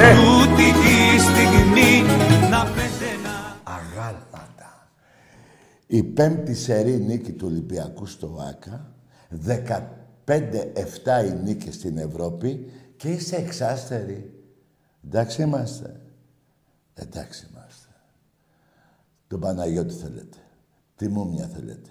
[0.00, 0.14] Ε.
[0.14, 0.96] τούτη τη
[1.28, 2.04] στιγμή
[2.50, 3.03] να πεθαίνα Αγάλματα.
[5.94, 8.92] Η πέμπτη σερή νίκη του Ολυμπιακού στο ΆΚΑ,
[10.26, 10.34] 15-7
[11.26, 14.42] οι νίκες στην Ευρώπη και είσαι εξάστερη.
[15.04, 16.00] Εντάξει είμαστε.
[16.94, 17.88] Εντάξει είμαστε.
[19.26, 20.36] Τον Παναγιώτη θέλετε.
[20.96, 21.90] Τι μούμια θέλετε.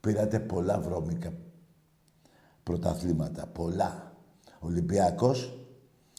[0.00, 1.32] Πήρατε πολλά βρώμικα
[2.62, 3.46] πρωταθλήματα.
[3.46, 4.12] Πολλά.
[4.60, 5.58] Ο Ολυμπιακός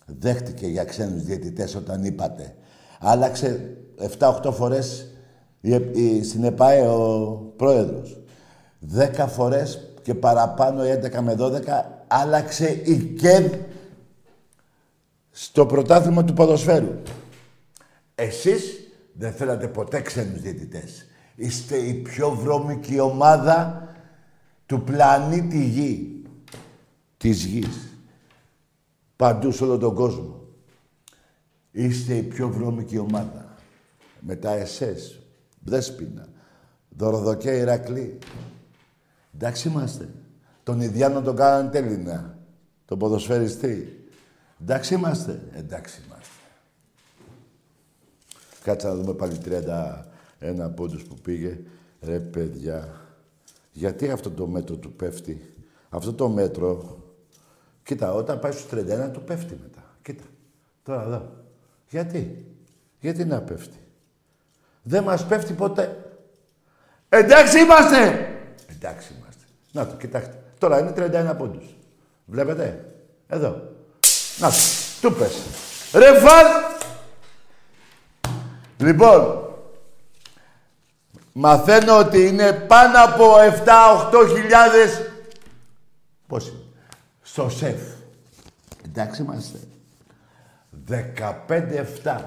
[0.05, 2.55] δέχτηκε για ξένους διαιτητές όταν είπατε.
[2.99, 3.77] Άλλαξε
[4.19, 5.10] 7-8 φορές η, η,
[6.23, 8.17] στην ΕΠΑΕ ο πρόεδρος.
[8.95, 13.53] 10 φορές και παραπάνω, 11 με 12, άλλαξε η ΚΕΔ
[15.31, 17.01] στο πρωτάθλημα του ποδοσφαίρου.
[18.15, 18.79] Εσείς
[19.13, 21.05] δεν θέλατε ποτέ ξένους διαιτητές.
[21.35, 23.87] Είστε η πιο βρώμικη ομάδα
[24.65, 26.23] του πλανήτη Γη.
[27.17, 27.89] Της Γης.
[29.15, 30.39] Παντού σε όλο τον κόσμο.
[31.71, 33.55] Είστε η πιο βρώμικη ομάδα.
[34.19, 35.20] Με τα ΕΣΕΣ,
[35.63, 36.27] Δέσποινα,
[36.89, 38.17] Δωροδοκέ, Ηρακλή.
[39.35, 40.09] Εντάξει είμαστε.
[40.63, 42.37] Τον Ιδιάνο τον κάνανε τέλεινα.
[42.85, 44.05] Τον ποδοσφαιριστή.
[44.61, 45.41] Εντάξει είμαστε.
[45.53, 46.29] Εντάξει είμαστε.
[48.63, 49.37] Κάτσε να δούμε πάλι
[50.39, 51.59] 31 πόντους που πήγε.
[52.01, 53.01] Ρε παιδιά.
[53.71, 55.53] Γιατί αυτό το μέτρο του πέφτει;
[55.89, 56.99] Αυτό το μέτρο
[57.83, 59.83] Κοίτα, όταν πάει στους 31 του πέφτει μετά.
[60.01, 60.23] Κοίτα.
[60.83, 61.29] Τώρα εδώ.
[61.89, 62.45] Γιατί;
[62.99, 63.77] Γιατί να πέφτει;
[64.81, 65.97] Δεν μας πέφτει ποτέ.
[67.09, 68.29] Εντάξει είμαστε.
[68.67, 69.43] Εντάξει είμαστε.
[69.71, 70.43] Να το, κοιτάξτε.
[70.57, 70.93] Τώρα είναι
[71.31, 71.65] 31 πόντους.
[72.25, 72.85] Βλέπετε;
[73.27, 73.61] Εδώ.
[74.37, 74.55] Να το.
[75.01, 75.41] Του πες.
[75.93, 76.45] Ρε φαν.
[78.77, 79.45] Λοιπόν.
[81.33, 85.11] Μαθαίνω ότι είναι πάνω από 7-8 χιλιάδες...
[86.27, 86.59] Πώς είναι;
[87.21, 87.81] Στο σεφ.
[88.85, 89.57] Εντάξει είμαστε.
[92.03, 92.17] 15-7.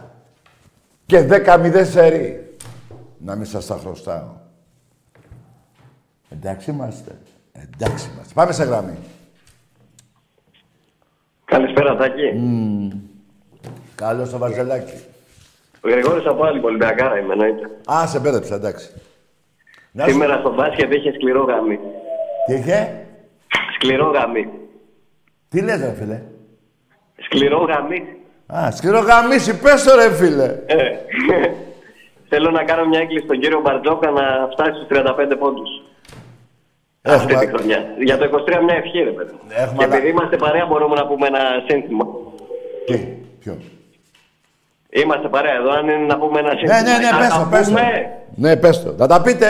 [1.06, 2.43] Και 10-0 σερί.
[3.24, 4.28] Να μην σας τα χρωστάω.
[6.30, 7.18] Εντάξει είμαστε.
[7.54, 8.32] Εντάξει είμαστε.
[8.34, 8.98] Πάμε σε γραμμή.
[11.44, 12.32] Καλησπέρα, Τάκη.
[13.94, 14.92] Καλώς το Βαρζελάκι.
[15.80, 17.70] Ο Γρηγόρης από άλλη Ολυμπιακάρα είμαι, εννοείται.
[17.92, 18.90] Α, σε μπέρδεψα, εντάξει.
[19.92, 21.78] Να σου- Σήμερα στο μπάσκετ είχε σκληρό γάμι.
[22.46, 23.06] Τι είχε;
[23.74, 24.48] Σκληρό γάμι.
[25.48, 26.22] Τι λες, ρε φίλε;
[27.24, 28.16] Σκληρό γάμι.
[28.54, 30.58] Α, σκληρό γαμίσι, πες το ρε φίλε.
[32.24, 32.37] Ε.
[32.37, 35.70] Θέλω να κάνω μια έκκληση στον κύριο Μπαρτζόκα να φτάσει στους 35 πόντους.
[37.02, 37.50] Αυτή τη Έχουμε...
[37.52, 37.78] χρονιά.
[38.04, 39.34] Για το 23 μια ευχή, ρε παιδί.
[39.48, 42.04] Έχουμε Και ανα- επειδή είμαστε παρέα, μπορούμε να πούμε ένα σύνθημα.
[42.87, 42.96] Τι,
[43.40, 43.62] ποιος;
[44.90, 46.80] Είμαστε παρέα εδώ, αν είναι να πούμε ένα σύνθημα.
[46.82, 47.74] Ναι, ναι, ναι, Να πες τα το, πες το.
[47.74, 48.12] πούμε.
[48.34, 48.94] Ναι, πες το.
[48.98, 49.48] Να τα πείτε.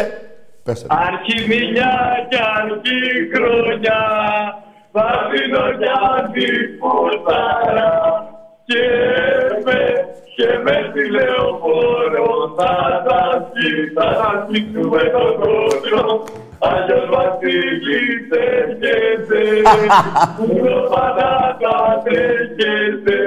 [0.64, 0.87] Πες το.
[0.90, 1.92] Αρχιμιλιά
[2.28, 3.00] κι αρχή
[3.34, 4.00] χρονιά
[4.92, 7.90] θα δίνω κι αντιπούταρα
[8.64, 8.80] και
[9.40, 9.43] με,
[10.37, 12.75] και με στη λεωφόρο θα
[13.07, 16.25] τα σκύψα, θα σκύψουμε τον κόσμο
[16.59, 18.25] Άγιος Βασίλης
[18.59, 19.42] έρχεται,
[20.37, 23.18] πuro πάντα θα τρέχεται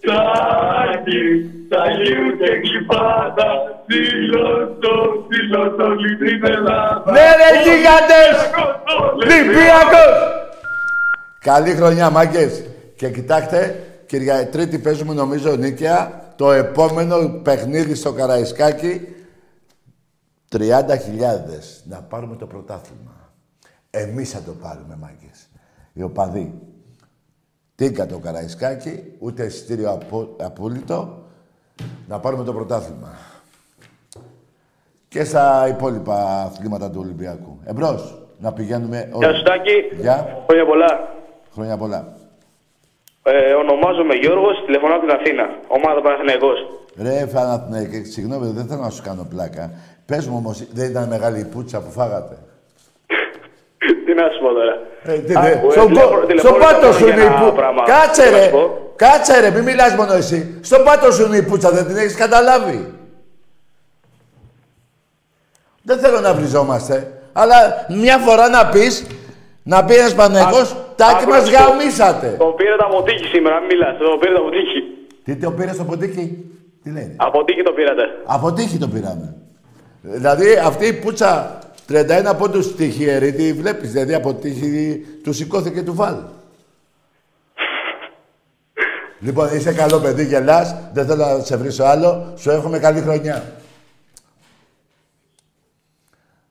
[0.00, 1.24] Τσάκι,
[1.82, 3.48] Αγίου και κλειπάτα,
[3.86, 4.94] σύλλοτο,
[5.28, 7.12] σύλλοτο, λιτρήν Ελλάδα.
[7.12, 8.36] Ναι ρε γίγαντες!
[9.14, 10.14] Ολυμπιακός!
[11.40, 12.64] Καλή χρονιά μάγκες.
[12.96, 13.76] Και κοιτάξτε,
[14.06, 14.48] Κυρια...
[14.48, 16.21] Τρίτη παίζουμε νομίζω νίκαια.
[16.36, 19.00] Το επόμενο παιχνίδι στο Καραϊσκάκι
[20.52, 20.58] 30.000
[21.84, 23.32] να πάρουμε το πρωτάθλημα.
[23.90, 25.48] Εμείς θα το πάρουμε, μάγκες.
[25.92, 26.54] Οι οπαδοί.
[27.74, 30.36] Τίγκα το Καραϊσκάκι, ούτε εισιτήριο απο...
[30.40, 31.22] απόλυτο.
[32.08, 33.12] Να πάρουμε το πρωτάθλημα.
[35.08, 37.58] Και στα υπόλοιπα αθλήματα του Ολυμπιακού.
[37.64, 38.22] Εμπρός.
[38.38, 39.26] Να πηγαίνουμε όλοι.
[39.26, 40.00] Γεια σου Τάκη.
[40.00, 40.44] Γεια.
[40.46, 41.14] Χρόνια πολλά.
[41.52, 42.16] Χρόνια πολλά.
[43.24, 45.44] Ε, ονομάζομαι Γιώργος, τηλεφωνώ από την Αθήνα.
[45.66, 46.58] Ομάδα Παναθηναϊκός.
[47.02, 49.70] Ρε Παναθηναϊκέ, συγγνώμη, δεν θέλω να σου κάνω πλάκα.
[50.06, 52.36] Πες μου όμως, δεν ήταν μεγάλη η πουτσα που φάγατε;
[54.06, 54.74] Τι να σου πω τώρα.
[55.04, 57.12] Ε, τι, Α, δε, που, ε, στον τηλεφω- πο- τηλεφώνησα στον πάτο μόνο σου για
[57.14, 57.52] είναι η ένα πουτσα.
[57.52, 57.82] πράγμα.
[57.84, 58.92] Κάτσε Τι να ρε, σου πω.
[58.96, 60.58] κάτσε ρε, μην μιλάς μόνο εσύ.
[60.62, 62.94] Στον πάτο σου είναι η πουτσα, δεν την έχεις καταλάβει;
[65.82, 67.22] Δεν θέλω να βριζόμαστε.
[67.32, 69.06] Αλλά μια φορά να πεις,
[69.62, 71.70] να πει ένας Παναγικός, τάκι άκου μας να σου πω.
[71.70, 72.36] γαμίσατε.
[72.38, 73.98] Το πήρε το από τύχη σήμερα, μην μιλάς.
[73.98, 74.80] Το πήρε το από τύχη.
[75.24, 76.52] Τι το πήρε στο ποντίκι.
[76.82, 77.14] Τι λέει.
[77.16, 78.02] Από τύχη το πήρατε.
[78.24, 79.36] Από τύχη το πήραμε.
[80.02, 83.92] Δηλαδή αυτή η πουτσα 31 πόντους τυχερή, τη βλέπεις.
[83.92, 86.16] Δηλαδή από τύχη του σηκώθηκε του βάλ.
[89.20, 90.74] λοιπόν, είσαι καλό παιδί, γελάς.
[90.92, 92.32] Δεν θέλω να σε βρίσω άλλο.
[92.36, 93.44] Σου εύχομαι καλή χρονιά.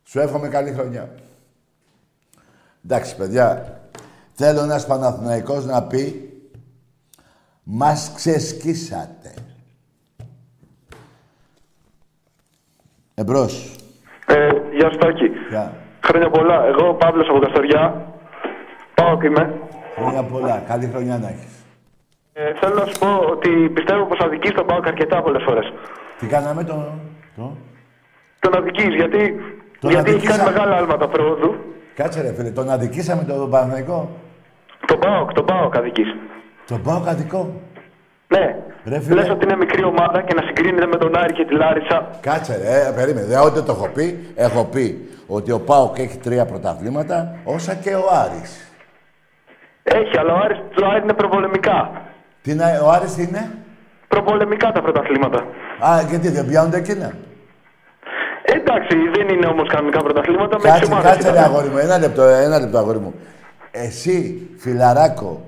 [0.03, 1.09] Σου εύχομαι καλή χρονιά.
[2.85, 3.80] Εντάξει, παιδιά.
[4.43, 6.31] Θέλω ένας Παναθηναϊκός να πει
[7.63, 9.33] «Μας ξεσκίσατε».
[13.13, 13.75] Εμπρός.
[14.25, 15.27] Ε, γεια σου Τάκη.
[15.49, 15.73] Γεια.
[16.03, 16.65] Χρόνια πολλά.
[16.65, 18.05] Εγώ ο Παύλος από Καστοριά.
[18.95, 19.59] Πάω και είμαι.
[19.95, 20.63] Χρόνια πολλά.
[20.67, 21.65] Καλή χρονιά να έχεις.
[22.33, 25.73] Ε, θέλω να σου πω ότι πιστεύω πως αδικείς τον ΠΑΟΚ αρκετά πολλές φορές.
[26.19, 26.93] Τι κάναμε το...
[27.35, 27.57] το...
[28.39, 29.35] Τον αδικείς γιατί,
[29.79, 30.37] Τον γιατί έχει αδικήσα.
[30.37, 31.55] κάνει μεγάλα άλματα πρόοδου.
[31.95, 34.09] Κάτσε ρε φίλε, τον αδικήσαμε τον Παναθηναϊκό.
[34.91, 36.09] Τον ΠΑΟΚ, τον ΠΑΟΚ αδικείς.
[36.67, 37.41] Τον πάω κατοικό.
[38.27, 38.55] Ναι.
[38.85, 39.15] Ρε φίλε.
[39.21, 42.07] Λες ότι είναι μικρή ομάδα και να συγκρίνεται με τον Άρη και τη Λάρισα.
[42.21, 43.25] Κάτσε ρε, ε, περίμενε.
[43.25, 44.33] Δεν ό,τι το έχω πει.
[44.35, 48.51] Έχω πει ότι ο ΠΑΟΚ έχει τρία πρωταθλήματα, όσα και ο Άρης.
[49.83, 51.91] Έχει, αλλά ο Άρης, το Άρη είναι προπολεμικά.
[52.41, 53.51] Τι να, ο Άρης τι είναι;
[54.07, 55.39] Προπολεμικά τα πρωταθλήματα.
[55.87, 57.11] Α, γιατί δεν πιάνονται εκείνα.
[58.43, 60.55] Ε, εντάξει, δεν είναι όμως κανονικά πρωταθλήματα.
[60.59, 61.43] με Κάτσε, τις ομάδες κάτσε ρε ήταν.
[61.51, 61.77] αγόρι μου.
[61.77, 63.13] Ένα λεπτό, ένα λεπτό αγόρι μου.
[63.71, 65.41] Εσύ, φιλαράκο,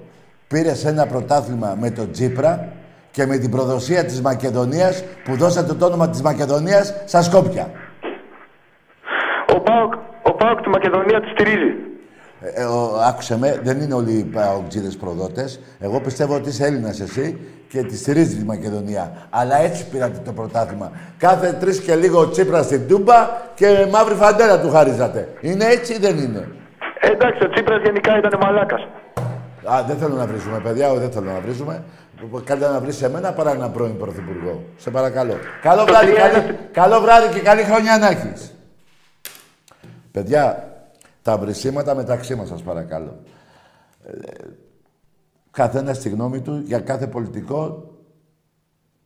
[0.47, 2.67] πήρες ένα πρωτάθλημα με τον Τζίπρα
[3.11, 7.71] και με την προδοσία της Μακεδονίας που δώσατε το όνομα της Μακεδονίας στα Σκόπια.
[9.55, 11.73] Ο ΠΑΟΚ, ο ΠΑΟΚ τη Μακεδονία τη στηρίζει.
[12.41, 15.59] Ε, ε, ο- άκουσε με, δεν είναι όλοι οι παοκτζίδες προδότες.
[15.79, 17.37] Εγώ πιστεύω ότι είσαι Έλληνας εσύ
[17.67, 19.27] και τη στηρίζεις τη Μακεδονία.
[19.29, 20.91] Αλλά έτσι πήρατε το πρωτάθλημα.
[21.17, 25.29] Κάθε τρεις και λίγο ο Τσίπρας στην Τούμπα και μαύρη φαντέρα του χαρίζατε.
[25.41, 26.47] Είναι έτσι ή δεν είναι;
[27.05, 28.81] Ε, εντάξει, ο Τσίπρας γενικά ήταν μαλάκας.
[29.71, 31.83] Α, δεν θέλω να βρίζουμε, παιδιά, δεν θέλω να βρίζουμε.
[32.43, 34.63] Καλύτερα να βρεις εμένα παρά έναν πρώην πρωθυπουργό.
[34.77, 35.33] Σε παρακαλώ.
[35.61, 38.55] Καλό βράδυ, καλή, καλό βράδυ και καλή χρονιά να έχεις.
[40.11, 40.71] Παιδιά,
[41.21, 43.19] τα βρυσίματα μεταξύ μας, σας παρακαλώ.
[44.05, 44.11] Ε,
[45.51, 47.91] καθένας τη γνώμη του για κάθε πολιτικό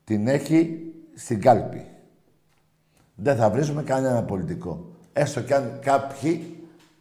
[0.03, 0.79] την έχει
[1.15, 1.87] στην κάλπη.
[3.15, 4.85] Δεν θα βρίζουμε κανένα πολιτικό.
[5.13, 6.56] Έστω κι αν κάποιοι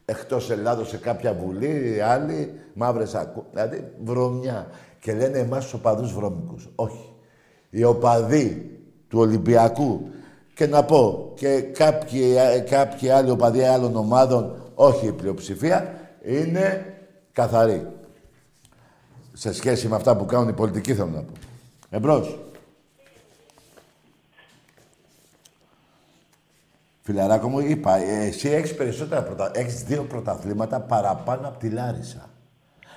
[0.07, 3.44] εκτός Ελλάδος σε κάποια βουλή, άλλοι μαύρες ακού...
[3.50, 4.66] Δηλαδή βρωμιά.
[5.00, 6.68] Και λένε εμάς τους οπαδούς βρώμικους.
[6.74, 7.12] Όχι.
[7.70, 8.78] Οι οπαδοί
[9.09, 10.09] του Ολυμπιακού
[10.54, 16.94] και να πω και κάποιοι, ε, κάποιοι άλλοι οπαδοί άλλων ομάδων, όχι η πλειοψηφία, είναι
[17.32, 17.86] καθαροί.
[19.32, 21.32] Σε σχέση με αυτά που κάνουν οι πολιτικοί θέλω να πω.
[21.90, 22.38] Εμπρός.
[27.07, 29.50] Φιλαράκο μου, είπα, ε, εσύ έχεις περισσότερα πρωτα...
[29.54, 32.30] Έχεις δύο πρωταθλήματα παραπάνω από τη Λάρισα.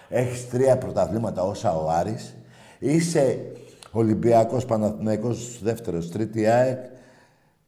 [0.10, 2.36] Έχεις τρία πρωταθλήματα όσα ο Άρης.
[2.80, 3.52] Είσαι
[3.92, 6.80] Ολυμπιακός Παναθηναϊκός δεύτερος, τρίτη ΑΕΚ,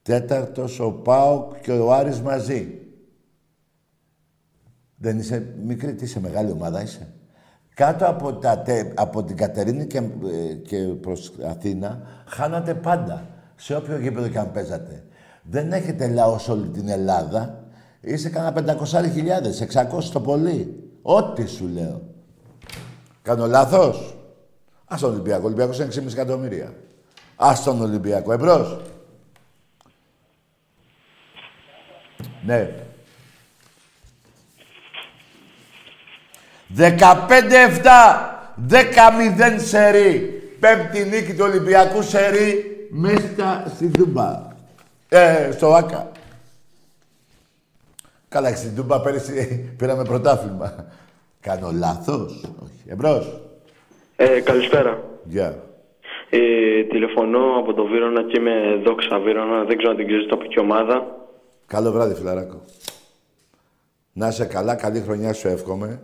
[0.01, 2.79] τέταρτος ο ΠΑΟΚ και ο Άρης μαζί.
[4.95, 7.07] Δεν είσαι μικρή, τι είσαι μεγάλη ομάδα είσαι.
[7.73, 13.27] Κάτω από, τα, τε- από την Κατερίνη και, ε, και προς Αθήνα, χάνατε πάντα.
[13.55, 15.03] Σε όποιο γήπεδο και αν παίζατε.
[15.41, 17.63] Δεν έχετε λαό σε όλη την Ελλάδα.
[18.01, 20.89] Είσαι κανένα 500.000, 600 το πολύ.
[21.01, 22.01] Ό,τι σου λέω.
[23.21, 24.15] Κάνω λάθος;
[24.93, 25.41] Ας τον Ολυμπιακό.
[25.41, 26.73] Ο Ολυμπιακός είναι 6,5 εκατομμύρια.
[27.35, 28.31] Ας τον Ολυμπιακό.
[28.31, 28.79] Εμπρός.
[32.45, 32.69] Ναι.
[36.75, 36.89] 15-7.
[38.67, 40.41] 10-0 σερί.
[40.59, 44.50] Πέμπτη νίκη του Ολυμπιακού σερί μέσα στη Δούμπα.
[45.14, 46.12] Ε, στο ΆΚΑ.
[48.30, 49.47] Καλά, στην Τούμπα πέρυσι
[49.78, 50.86] πήραμε πρωτάθλημα.
[51.39, 52.84] Κάνω λάθος; Όχι.
[52.88, 53.41] Εμπρός.
[54.16, 55.03] Ε, καλησπέρα.
[55.24, 55.64] Γεια.
[56.30, 59.64] Ε, τηλεφωνώ από το Βύρονα και είμαι δόξα Βύρονα.
[59.64, 61.28] Δεν ξέρω αν την ξέρεις από ποια ομάδα.
[61.68, 62.62] Καλό βράδυ, φιλαράκο.
[64.14, 66.01] Να είσαι καλά, καλή χρονιά σου εύχομαι.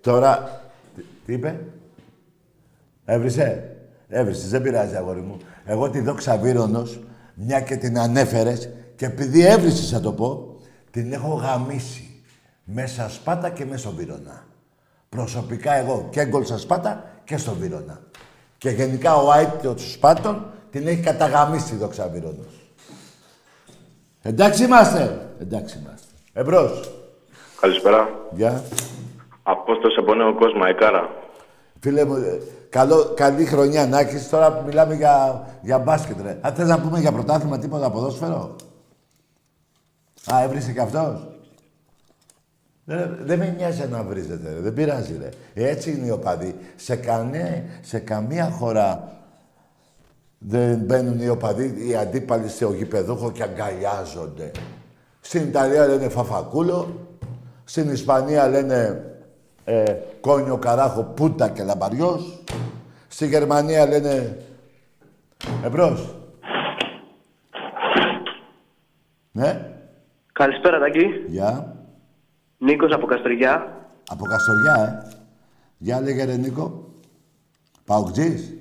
[0.00, 0.60] Τώρα,
[0.96, 1.60] τι, τι είπε,
[3.04, 3.76] έβρισε,
[4.08, 5.36] έβρισες, δεν πειράζει αγόρι μου.
[5.64, 7.00] Εγώ τη δόξα Βύρονος,
[7.34, 10.56] μια και την ανέφερες, και επειδή έβρισες θα το πω,
[10.90, 12.06] την έχω γαμίσει.
[12.64, 14.46] Μέσα Σπάτα και μέσα στο Βύρονα.
[15.08, 18.00] Προσωπικά εγώ και γκολ στα Σπάτα και στο Βύρονα.
[18.58, 22.60] Και γενικά ο Άιτ των Σπάτων την έχει καταγαμίσει η δόξα Βύρονος.
[24.22, 25.30] Εντάξει είμαστε.
[25.40, 26.06] Εντάξει είμαστε.
[26.32, 26.92] Εμπρός.
[27.60, 28.08] Καλησπέρα.
[28.30, 28.64] Γεια.
[29.42, 31.10] Απόστος από νέο κόσμο, Εκάρα.
[31.80, 32.40] Φίλε μου, ε,
[32.72, 34.28] καλό, καλή χρονιά να έχεις.
[34.28, 36.38] Τώρα μιλάμε για, για μπάσκετ, ρε.
[36.40, 38.56] Αν θες να πούμε για πρωτάθλημα τίποτα ποδόσφαιρο;
[40.34, 41.28] Α, έβρισε κι αυτός;
[42.84, 44.60] Δεν, δεν με νοιάζει να βρίζετε, ρε.
[44.60, 45.28] δεν πειράζει ρε.
[45.68, 46.56] Έτσι είναι οι οπαδοί.
[46.76, 49.12] Σε, κανέ, σε καμία χώρα
[50.38, 54.50] δεν μπαίνουν οι οπαδοί, οι αντίπαλοι στο γηπεδούχο και αγκαλιάζονται.
[55.20, 57.06] Στην Ιταλία λένε φαφακούλο,
[57.64, 59.04] στην Ισπανία λένε
[59.64, 59.84] ε,
[60.20, 62.41] κόνιο, καράχο, πούτα και λαμπαριός.
[63.12, 64.36] Στη Γερμανία λένε
[65.64, 66.14] εμπρός.
[69.32, 69.70] Ναι.
[70.32, 71.06] Καλησπέρα, Τάκη.
[71.26, 71.76] Γεια.
[72.58, 73.86] Νίκος από Καστοριά.
[74.08, 75.16] Από Καστοριά, ε.
[75.78, 76.88] Γεια, λέγε ρε Νίκο.
[77.84, 78.52] Παοκτζής.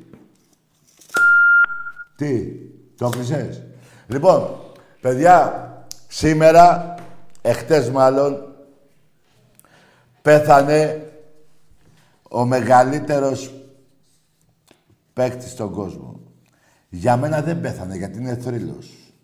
[2.16, 2.52] Τι,
[2.98, 3.64] το κλεισές.
[4.08, 4.56] Λοιπόν,
[5.02, 5.66] παιδιά,
[6.08, 6.96] σήμερα,
[7.42, 8.56] εχθές μάλλον,
[10.22, 11.06] πέθανε
[12.30, 13.61] ο μεγαλύτερος
[15.14, 16.20] παίκτη στον κόσμο.
[16.90, 19.16] Για μένα δεν πέθανε, γιατί είναι θρύλος.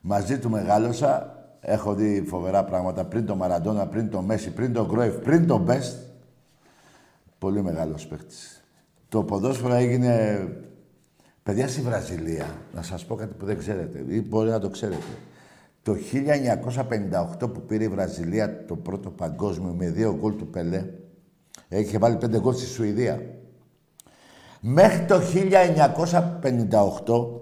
[0.00, 4.86] Μαζί του μεγάλωσα, έχω δει φοβερά πράγματα πριν το Μαραντόνα, πριν το Μέση, πριν το
[4.86, 5.96] Γκρόεφ, πριν το Μπέστ.
[7.38, 8.64] Πολύ μεγάλος παίκτης.
[9.08, 10.42] Το ποδόσφαιρο έγινε...
[11.42, 15.02] Παιδιά στη Βραζιλία, να σας πω κάτι που δεν ξέρετε, ή μπορεί να το ξέρετε.
[15.82, 15.96] Το
[17.40, 20.84] 1958 που πήρε η Βραζιλία το πρώτο παγκόσμιο με δύο γκολ του Πελέ,
[21.68, 23.37] έχει βάλει πέντε γκολ στη Σουηδία.
[24.60, 27.38] Μέχρι το 1958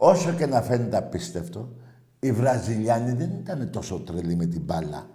[0.00, 1.72] Όσο και να φαίνεται απίστευτο,
[2.20, 5.10] οι Βραζιλιάνοι δεν ήταν τόσο τρελοί με την μπάλα.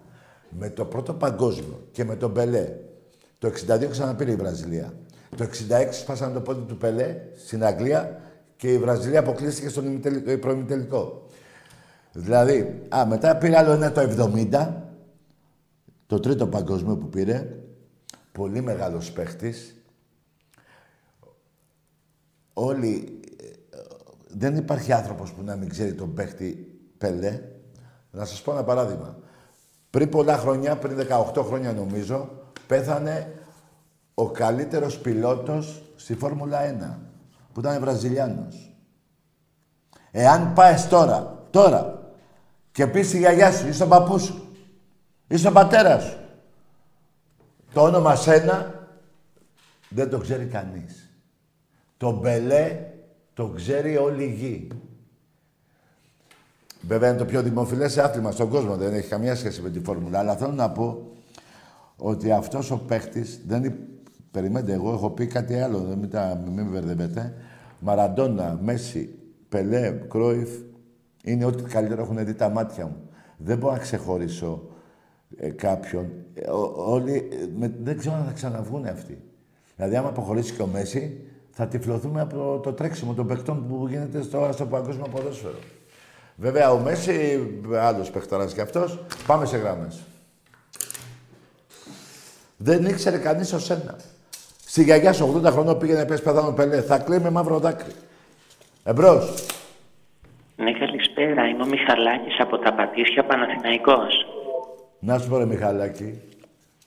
[0.50, 2.76] Με το πρώτο παγκόσμιο και με τον Πελέ.
[3.38, 4.94] Το 62 ξαναπήρε η Βραζιλία.
[5.38, 5.48] Το 66
[5.92, 8.22] σπάσανε το πόδι του Πελέ στην Αγγλία
[8.56, 10.02] και η Βραζιλία αποκλείστηκε στον
[10.40, 11.28] προημιτελικό.
[12.12, 14.02] Δηλαδή, α, μετά πήρε άλλο ένα το
[14.52, 14.74] 70,
[16.08, 17.48] το τρίτο παγκόσμιο που πήρε,
[18.32, 19.76] πολύ μεγάλος παίχτης.
[22.54, 23.20] Όλοι
[24.28, 27.42] δεν υπάρχει άνθρωπος που να μην ξέρει τον παίχτη Πελέ.
[28.12, 29.18] Να σας πω ένα παράδειγμα.
[29.90, 32.30] Πριν πολλά χρόνια, πριν 18 χρόνια νομίζω,
[32.68, 33.34] πέθανε
[34.14, 37.00] ο καλύτερος πιλότος στη Φόρμουλα 1,
[37.54, 38.76] που ήταν Βραζιλιάνος.
[40.12, 42.12] Εάν πάει τώρα, τώρα,
[42.72, 44.48] και πεις στη γιαγιά σου ή στον παππούς σου
[45.28, 46.18] ή στον πατέρας σου,
[47.74, 48.88] το όνομα σένα
[49.90, 51.03] δεν το ξέρει κανείς.
[52.04, 52.80] Το Μπελέ
[53.34, 54.68] το ξέρει όλη η γη.
[56.82, 58.76] Βέβαια είναι το πιο δημοφιλές άθλημα στον κόσμο.
[58.76, 60.20] Δεν έχει καμία σχέση με τη φόρμουλα.
[60.20, 61.12] Αλλά θέλω να πω
[61.96, 63.64] ότι αυτός ο παίχτης δεν.
[63.64, 63.78] είναι...
[64.32, 65.80] Περιμένετε, εγώ έχω πει κάτι άλλο.
[65.80, 66.42] Δεν μην, τα...
[66.46, 67.34] μην με μπερδεύετε.
[67.80, 70.50] Μαραντόνα, Μέση, Πελέ, Κρόιφ
[71.24, 73.10] είναι ό,τι καλύτερο έχουν δει τα μάτια μου.
[73.38, 74.70] Δεν μπορώ να ξεχωρίσω
[75.38, 76.12] ε, κάποιον.
[76.34, 79.22] Ε, όλοι, ε, με, δεν ξέρω αν θα ξαναβγούν αυτοί.
[79.76, 84.22] Δηλαδή, άμα αποχωρήσει και ο Μέση, θα τυφλωθούμε από το τρέξιμο των παιχτών που γίνεται
[84.22, 85.58] στο, στο παγκόσμιο ποδόσφαιρο.
[86.36, 87.48] Βέβαια, ο Μέση,
[87.80, 90.00] άλλος παιχταράς κι αυτός, πάμε σε γράμμες.
[92.58, 93.96] Δεν ήξερε κανείς ως ένα.
[94.66, 96.82] Στη γιαγιά σου 80 χρονών πήγαινε πες πεθάνω πελέ.
[96.82, 97.92] Θα κλαίει με μαύρο δάκρυ.
[98.84, 99.46] Εμπρός.
[100.56, 101.48] Ναι, καλησπέρα.
[101.48, 104.26] Είμαι ο Μιχαλάκης από τα Πατήσια Παναθηναϊκός.
[105.00, 106.22] Να σου πω ρε Μιχαλάκη,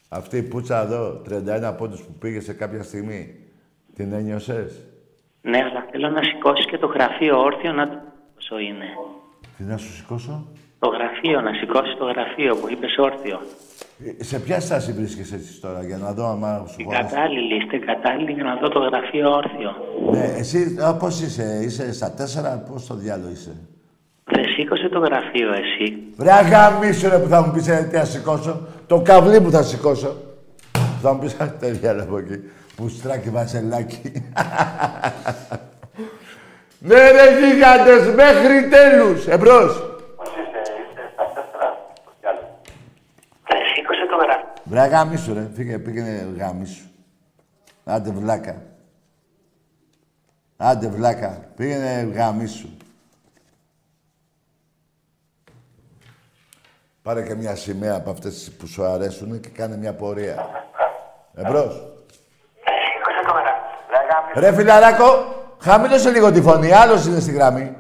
[0.09, 1.23] αυτή η πουτσα εδώ,
[1.71, 3.46] 31 πόντους που πήγε σε κάποια στιγμή,
[3.97, 4.71] την ένιωσες;
[5.43, 7.97] Ναι, αλλά θέλω να σηκώσεις και το γραφείο όρθιο να το
[8.35, 8.85] πόσο είναι;
[9.57, 10.47] Τι να σου σηκώσω;
[10.79, 13.39] Το γραφείο, να σηκώσεις το γραφείο που είπες όρθιο.
[14.21, 17.01] Ε, Σε ποια στάση βρίσκεσαι έτσι τώρα, για να δω αν σου Στην χωράς.
[17.13, 19.71] κατάλληλη, είστε κατάλληλοι για να δω το γραφείο όρθιο.
[20.13, 23.57] Ναι, εσύ α, πώς είσαι, είσαι στα τέσσερα, πώς το διάλογο είσαι;
[24.25, 25.97] Δεν σήκωσε το γραφείο εσύ.
[26.19, 28.67] Ρε αγαμίσου ρε που θα μου πεις ε, τι θα σηκώσω.
[28.87, 30.17] Το καβλί που θα σηκώσω.
[31.03, 32.41] Θα μου πεις «Α, τέτοια ρε από εκεί.
[32.77, 34.13] Πουστράκι βασελάκι.
[36.79, 39.27] ναι ρε γίγαντες μέχρι τέλους.
[39.27, 39.77] Εμπρός.
[43.49, 44.53] Δεν σήκωσε το γραφείο.
[44.65, 45.49] Βρε αγαμίσου ρε.
[45.55, 46.85] Φύγε, πήγαινε γαμίσου.
[47.85, 48.63] Άντε βλάκα.
[50.57, 51.51] Άντε βλάκα.
[51.57, 52.69] Πήγαινε γαμίσου.
[57.03, 60.49] Πάρε και μια σημαία από αυτές που σου αρέσουν και κάνε μια πορεία.
[61.35, 61.96] Εμπρός.
[64.07, 64.41] Σήκωσε το γραφείο.
[64.41, 65.05] Ρε φιλαράκο,
[65.59, 66.73] χαμήλωσε λίγο τη φωνή.
[66.73, 67.77] Άλλος είναι στη γραμμή.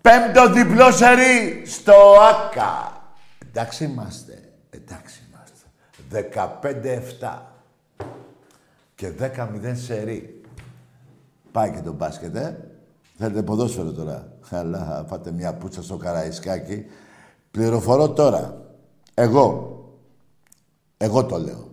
[0.00, 3.02] Πέμπτο διπλό σερί στο ΆΚΑ.
[3.48, 4.52] Εντάξει είμαστε.
[4.70, 5.66] Εντάξει είμαστε.
[7.20, 7.38] 15-7.
[8.94, 10.42] Και 10-0 σερί.
[11.52, 12.56] Πάει και το μπάσκετ, ε.
[13.18, 14.32] Θέλετε ποδόσφαιρο τώρα.
[14.50, 16.84] Αλλά πάτε μια πούτσα στο Καραϊσκάκι.
[17.50, 18.60] Πληροφορώ τώρα.
[19.14, 19.76] Εγώ.
[20.96, 21.67] Εγώ το λέω.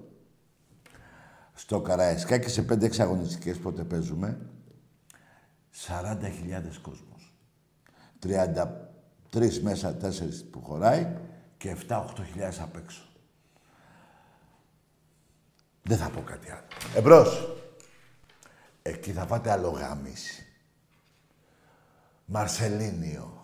[1.66, 4.50] Στο Καραϊσκάκι σε 5-6 αγωνιστικές πότε παίζουμε.
[5.88, 7.34] 40.000 κόσμος.
[8.20, 11.16] 33 μέσα, 4 που χωράει
[11.58, 13.04] και 7-8 χιλιάδες απ' έξω.
[15.82, 16.68] Δεν θα πω κάτι άλλο.
[16.96, 17.58] Εμπρός.
[18.82, 20.46] Εκεί θα πάτε αλλογάμιση.
[22.26, 23.42] Μαρσελίνιο.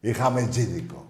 [0.00, 1.06] Είχαμε τζίδικο.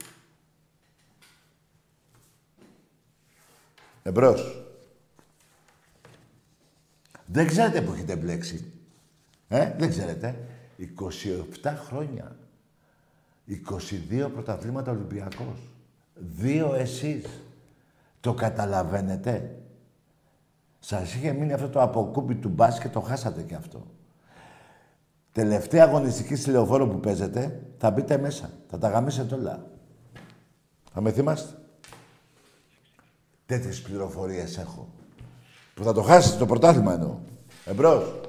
[4.02, 4.63] Εμπρός.
[7.26, 8.72] Δεν ξέρετε που έχετε μπλέξει.
[9.48, 10.38] Ε, δεν ξέρετε.
[11.62, 12.36] 27 χρόνια.
[13.48, 15.72] 22 πρωταθλήματα Ολυμπιακός.
[16.14, 17.24] Δύο εσείς.
[18.20, 19.56] Το καταλαβαίνετε.
[20.80, 23.86] Σας είχε μείνει αυτό το αποκούπι του μπάσκετ, το χάσατε κι αυτό.
[25.32, 28.50] Τελευταία αγωνιστική στη λεωφόρο που παίζετε, θα μπείτε μέσα.
[28.70, 29.66] Θα τα γαμίσετε όλα.
[30.92, 31.58] Θα με θυμάστε.
[33.46, 34.88] Τέτοιες πληροφορίες έχω.
[35.74, 37.16] Που θα το χάσετε το πρωτάθλημα εννοώ.
[37.64, 38.20] Εμπρός.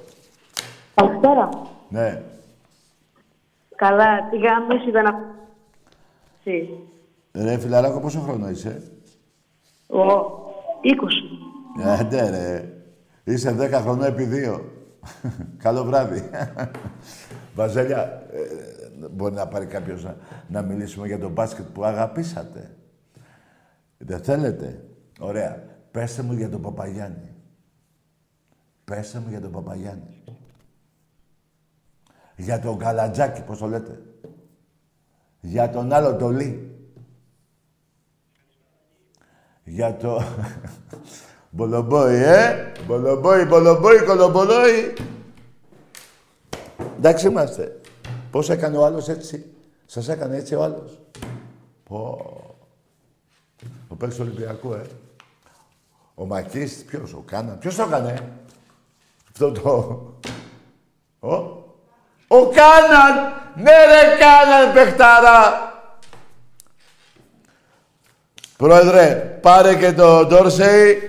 [0.95, 1.49] Καλησπέρα.
[1.89, 2.21] Ναι.
[3.75, 5.13] Καλά, τι γάμιση δεν α...
[6.43, 6.69] Εσύ.
[7.31, 8.81] Ρε φιλαράκο, πόσο χρόνο είσαι;
[9.87, 10.03] Ο,
[11.75, 12.11] 20.
[12.11, 12.73] Ε, ρε.
[13.23, 14.61] Είσαι 10 χρονών επί 2.
[15.57, 16.29] Καλό βράδυ.
[17.55, 20.17] Βαζέλια, ε, μπορεί να πάρει κάποιος να,
[20.47, 22.75] να μιλήσουμε για τον μπάσκετ που αγαπήσατε.
[23.97, 24.85] Δεν θέλετε;
[25.19, 25.63] Ωραία.
[25.91, 27.34] Πέστε μου για τον Παπαγιάννη.
[28.85, 30.23] Πέστε μου για τον Παπαγιάννη.
[32.35, 34.01] Για τον Καλατζάκη, πώς το λέτε.
[35.39, 36.75] Για τον άλλο το Λί.
[39.63, 40.21] Για το...
[41.49, 42.71] Μπολομπόι, ε!
[42.85, 44.93] Μπολομπόι, μπολομπόι, κολομπολόι.
[46.97, 47.81] Εντάξει είμαστε.
[48.31, 49.45] Πώς έκανε ο άλλος έτσι.
[49.85, 51.01] Σας έκανε έτσι ο άλλος.
[51.83, 52.19] Πω.
[53.87, 54.81] Ο παίκτης του Ολυμπιακού, ε.
[56.15, 57.57] Ο Μακής, ποιος, ο Κάναν.
[57.57, 58.31] Ποιος το έκανε;
[59.37, 59.69] Αυτό το...
[61.19, 61.33] Ο,
[62.27, 63.33] ο Κάναν!
[63.55, 65.39] Ναι ρε Κάναν, παιχτάρα!
[68.57, 70.99] Πρόεδρε, πάρε και το Ντόρσεϊ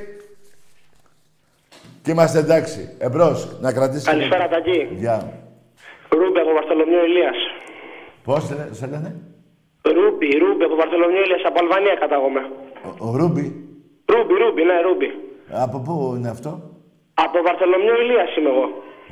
[2.02, 2.96] και είμαστε εντάξει.
[2.98, 4.12] Εμπρός, να κρατήσουμε...
[4.12, 4.88] Καλησπέρα, Τακί.
[4.90, 5.32] Γεια.
[6.08, 7.36] Ρούμπι από Βαρθολομιό Ηλείας.
[8.24, 9.20] Πώς σε, σε λένε;
[9.82, 11.42] Ρούμπι, Ρούμπι από Βαρθολομιό Ηλείας.
[11.44, 12.50] Από Αλβανία κατάγομαι.
[12.98, 13.46] Ο, ο Ρούμπι.
[14.04, 15.08] Ρούμπι, Ρούμπι, ναι, Ρούμπι.
[15.50, 16.75] Από πού είναι αυτό;
[17.24, 18.66] Από Βαρθολομιό Ηλείας είμαι εγώ.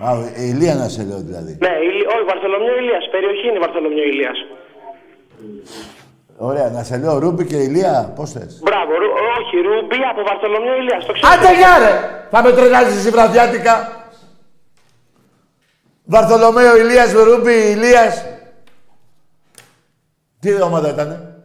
[0.06, 0.08] Α,
[0.42, 1.52] η Ηλία να σε λέω δηλαδή.
[1.60, 2.02] Ναι, Ηλι...
[2.14, 3.04] όχι, Βαρθολομιό Ηλείας.
[3.14, 4.38] Περιοχή είναι Βαρθολομιό Ηλείας.
[6.36, 9.08] Ωραία, να σε λέω Ρούμπι και Ηλία, πώς θες; Μπράβο, ρου...
[9.38, 11.06] όχι, Ρούμπι από Βαρθολομιό Ηλείας.
[11.06, 11.32] Το ξέρω.
[11.32, 11.94] Άντε γεια ρε!
[12.30, 14.02] Θα με τρελάζεις εσύ βραδιάτικα.
[16.04, 18.24] Βαρθολομέο Ηλίας, Ρούμπι Ηλίας.
[20.40, 21.36] Τι ομάδα ήτανε;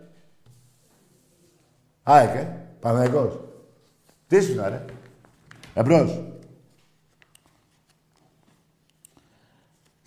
[2.03, 2.47] ΑΕΚ, ε.
[2.79, 3.39] Παναγικός.
[4.27, 4.85] Τι ήσουν, ρε;
[5.73, 6.19] Εμπρός.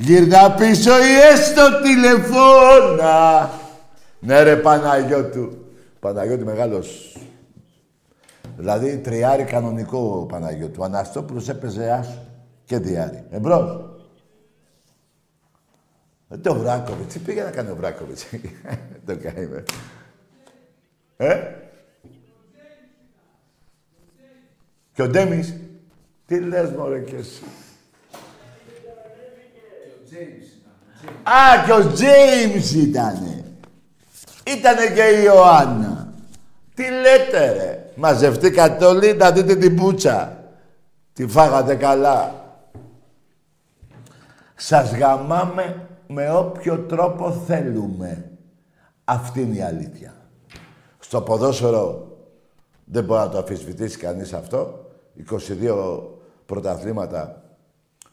[0.03, 3.51] Γυρνά πίσω ή έστω τηλεφώνα.
[4.21, 5.67] Ναι ρε Παναγιώτου.
[6.01, 7.17] Παναγιώτη μεγάλος.
[8.57, 10.79] Δηλαδή τριάρι κανονικό ο Παναγιώτου.
[10.81, 12.23] Ο Αναστόπουλος έπαιζε άσο
[12.65, 13.25] και διάρι.
[13.31, 13.91] Εμπρός.
[16.29, 17.13] Ε, το Βράκοβιτς.
[17.13, 18.27] Τι πήγε να κάνει ο Βράκοβιτς.
[19.07, 19.65] το καημένο.
[21.17, 21.41] Ε;
[24.93, 25.55] Και ο Ντέμις.
[26.27, 27.43] Τι λες μωρέ κι εσύ.
[31.23, 33.45] Α, και ο Τζέιμς ήτανε.
[34.47, 36.13] Ήτανε και η Ιωάννα.
[36.75, 40.45] Τι λέτε ρε; Μαζευτήκατε όλοι να δείτε την πουτσα.
[41.13, 42.35] Τη φάγατε καλά.
[44.55, 48.31] Σας γαμάμε με όποιο τρόπο θέλουμε.
[49.05, 50.15] Αυτή είναι η αλήθεια.
[50.99, 52.17] Στο ποδόσφαιρο
[52.85, 54.91] δεν μπορεί να το αφισβητήσει κανείς αυτό.
[55.63, 56.01] 22
[56.47, 57.43] πρωταθλήματα,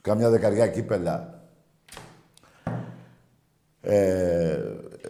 [0.01, 1.38] καμιά δεκαριά κύπελα.
[3.81, 4.57] Ε,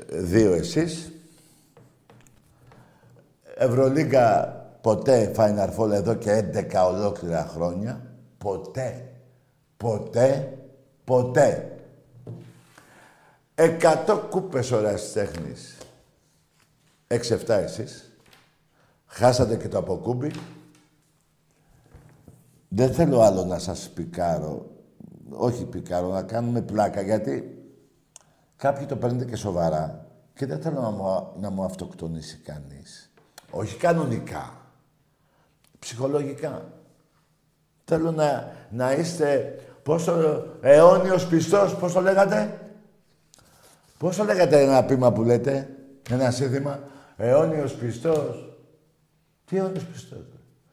[0.10, 1.12] δύο εσείς.
[3.56, 4.48] Ευρωλίγκα
[4.82, 8.02] ποτέ Final Four εδώ και 11 ολόκληρα χρόνια.
[8.38, 9.12] Ποτέ.
[9.78, 10.58] Ποτέ.
[11.04, 11.78] Ποτέ.
[13.56, 15.78] Εκατό κούπες ώρας τέχνης.
[17.08, 18.14] Έξι-εφτά εσείς.
[19.06, 20.32] Χάσατε και το αποκούμπι.
[22.68, 24.66] Δεν θέλω άλλο να σας πικάρω.
[25.30, 27.59] Όχι πικάρω, να κάνουμε πλάκα, γιατί
[28.60, 33.12] κάποιοι το παίρνετε και σοβαρά και δεν θέλω να μου, να μου αυτοκτονήσει κανείς.
[33.52, 34.54] Όχι κανονικά.
[35.80, 36.72] Ψυχολογικά.
[37.86, 42.60] Θέλω να, να είστε πόσο αιώνιος πιστός, πώς το λέγατε;
[43.98, 45.70] Πώς το λέγατε ένα πείμα που λέτε,
[46.10, 46.80] ένα σύνθημα;
[47.18, 48.58] Αιώνιος πιστός.
[49.46, 50.26] Τι αιώνιος πιστός.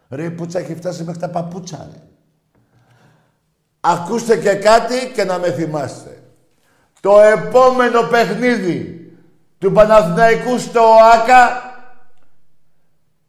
[0.08, 2.02] Ρε η πουτσα έχει φτάσει μέχρι τα παπούτσα, ρε.
[3.80, 6.22] Ακούστε και κάτι και να με θυμάστε.
[7.06, 9.10] Το επόμενο παιχνίδι
[9.58, 10.82] του Παναθηναϊκού στο
[11.14, 11.62] ΆΚΑ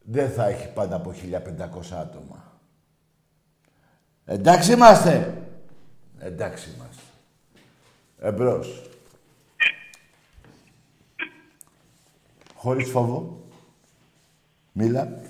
[0.01, 1.39] δεν θα έχει πάνω από 1500
[1.91, 2.59] άτομα.
[4.25, 5.43] Εντάξει είμαστε.
[6.19, 7.01] Εντάξει είμαστε.
[8.19, 8.89] Εμπρός.
[12.55, 13.43] Χωρίς φόβο.
[14.71, 15.21] Μίλα.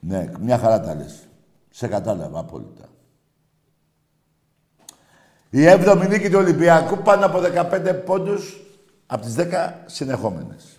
[0.00, 1.28] Ναι, μια χαρά τα λες.
[1.70, 2.88] Σε κατάλαβα απόλυτα.
[5.56, 8.60] Η έβδομη νίκη του Ολυμπιακού πάνω από 15 πόντους
[9.06, 10.78] από τις 10 συνεχόμενες.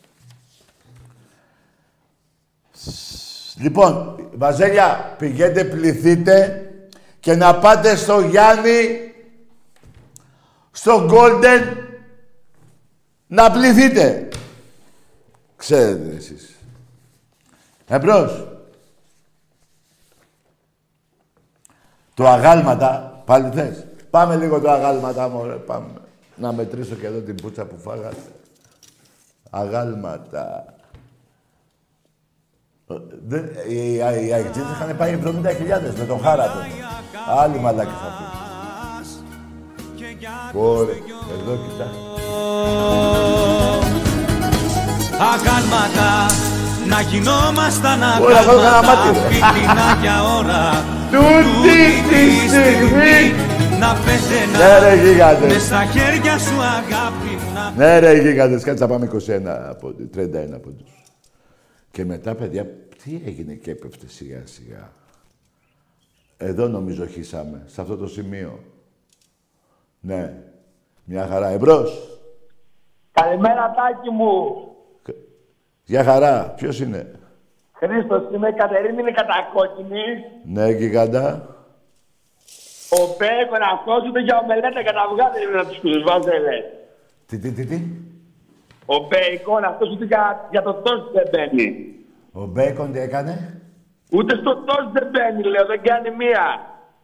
[3.55, 6.65] Λοιπόν, Βαζέλια, πηγαίνετε, πληθείτε
[7.19, 8.99] και να πάτε στο Γιάννη,
[10.71, 11.77] στο Golden,
[13.27, 14.27] να πληθείτε.
[15.55, 16.55] Ξέρετε εσείς.
[17.87, 18.47] Εμπρός.
[22.13, 23.86] Το αγάλματα, πάλι θες.
[24.09, 25.87] Πάμε λίγο το αγάλματα, μωρέ, πάμε.
[26.35, 28.15] Να μετρήσω και εδώ την πουτσα που φάγατε.
[29.49, 30.65] Αγάλματα.
[33.27, 34.01] Δεν- Οι οι
[34.33, 36.65] αεκτζίδες είχαν πάει 70.000 με τον χάρα τότε.
[37.39, 38.23] Άλλοι μαλάκες αυτοί.
[40.57, 40.95] Ωραία,
[41.39, 41.87] εδώ κοιτά.
[45.33, 46.25] Αγάλματα
[46.87, 49.27] να γινόμασταν Ωραία, έχω ένα μάτι, αγάλματα ρε.
[49.27, 53.35] πικρινά για ώρα Τούτη τη στιγμή.
[53.79, 55.53] Να Ναι πέθαινα ρε γίγαντες.
[55.53, 59.95] μες στα χέρια σου αγάπη μου να Ναι ρε γίγαντες, κάτσε να πάμε 21 από
[60.15, 60.91] 31 από τους.
[61.91, 62.65] Και μετά, παιδιά,
[63.03, 64.89] τι έγινε και έπεφτε σιγά σιγά.
[66.37, 68.59] Εδώ νομίζω χύσαμε, σε αυτό το σημείο.
[69.99, 70.33] Ναι,
[71.03, 71.47] μια χαρά.
[71.47, 72.19] Εμπρός.
[73.11, 74.61] Καλημέρα Τάκη μου.
[75.83, 76.53] Για χαρά.
[76.57, 77.11] Ποιος είναι;
[77.73, 80.03] Χρήστος είμαι, η Κατερίνη είναι κατακόκκινη.
[80.45, 81.56] Ναι, γιγαντά.
[82.89, 86.57] Ο Μπέικον αυτός ούτε για ομελέτα καταβγάτε είναι από τους κουσούς βάζελε.
[87.25, 87.81] Τι, τι, τι, τι;
[88.85, 91.95] Ο Μπέικον αυτός ούτε για, για το τοστ δεν μπαίνει.
[92.31, 93.61] Ο Μπέικον τι έκανε;
[94.11, 96.45] Ούτε στο τοστ δεν μπαίνει λέω, δεν κάνει μία.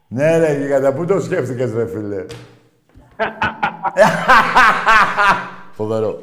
[0.08, 2.26] Ναι ρε γίγαντα, πού το σκέφτηκες ρε φίλε;
[5.78, 6.20] Φοβερό.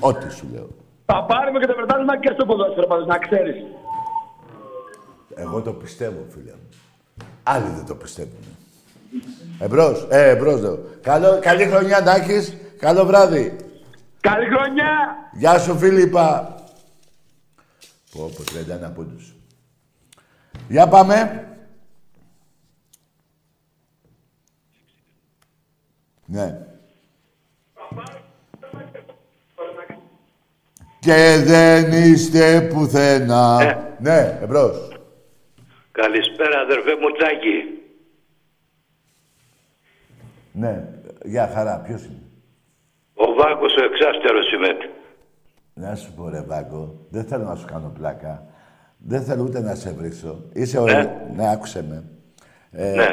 [0.00, 0.68] Ό,τι σου λέω.
[1.06, 3.56] Θα πάρουμε και το πρωτάθλημα και στο ποδόσφαιρο πάντως, να ξέρεις.
[5.34, 6.68] Εγώ το πιστεύω, φίλε μου.
[7.42, 8.57] Άλλοι δεν το πιστεύουν.
[9.58, 10.06] Εμπρός.
[10.10, 10.78] Ε, εμπρός λέω.
[11.02, 12.56] Καλό, καλή χρονιά να έχεις.
[12.78, 13.56] Καλό βράδυ.
[14.20, 15.16] Καλή χρονιά!
[15.32, 16.54] Γεια σου, Φίλιππα.
[18.12, 18.42] Πω, πω,
[18.88, 19.34] 31 πόντους.
[20.68, 21.42] Για πάμε.
[26.24, 26.66] Ναι.
[31.00, 33.56] Και δεν είστε πουθενά.
[33.98, 34.88] Ναι, εμπρός.
[35.92, 37.77] Καλησπέρα αδερφέ μου Τσάκη.
[40.58, 40.84] Ναι,
[41.24, 41.80] για χαρά.
[41.80, 42.22] Ποιος είναι;
[43.14, 44.68] Ο Βάκος ο εξάστερος είμαι.
[45.74, 48.46] Να σου πω ρε Βάκο, δεν θέλω να σου κάνω πλάκα.
[48.98, 50.42] Δεν θέλω ούτε να σε βρίσκω.
[50.52, 50.82] Είσαι Ναι.
[50.82, 51.10] ωραίο.
[51.36, 52.04] Ναι, άκουσε με.
[52.72, 53.06] Ε, Ναι.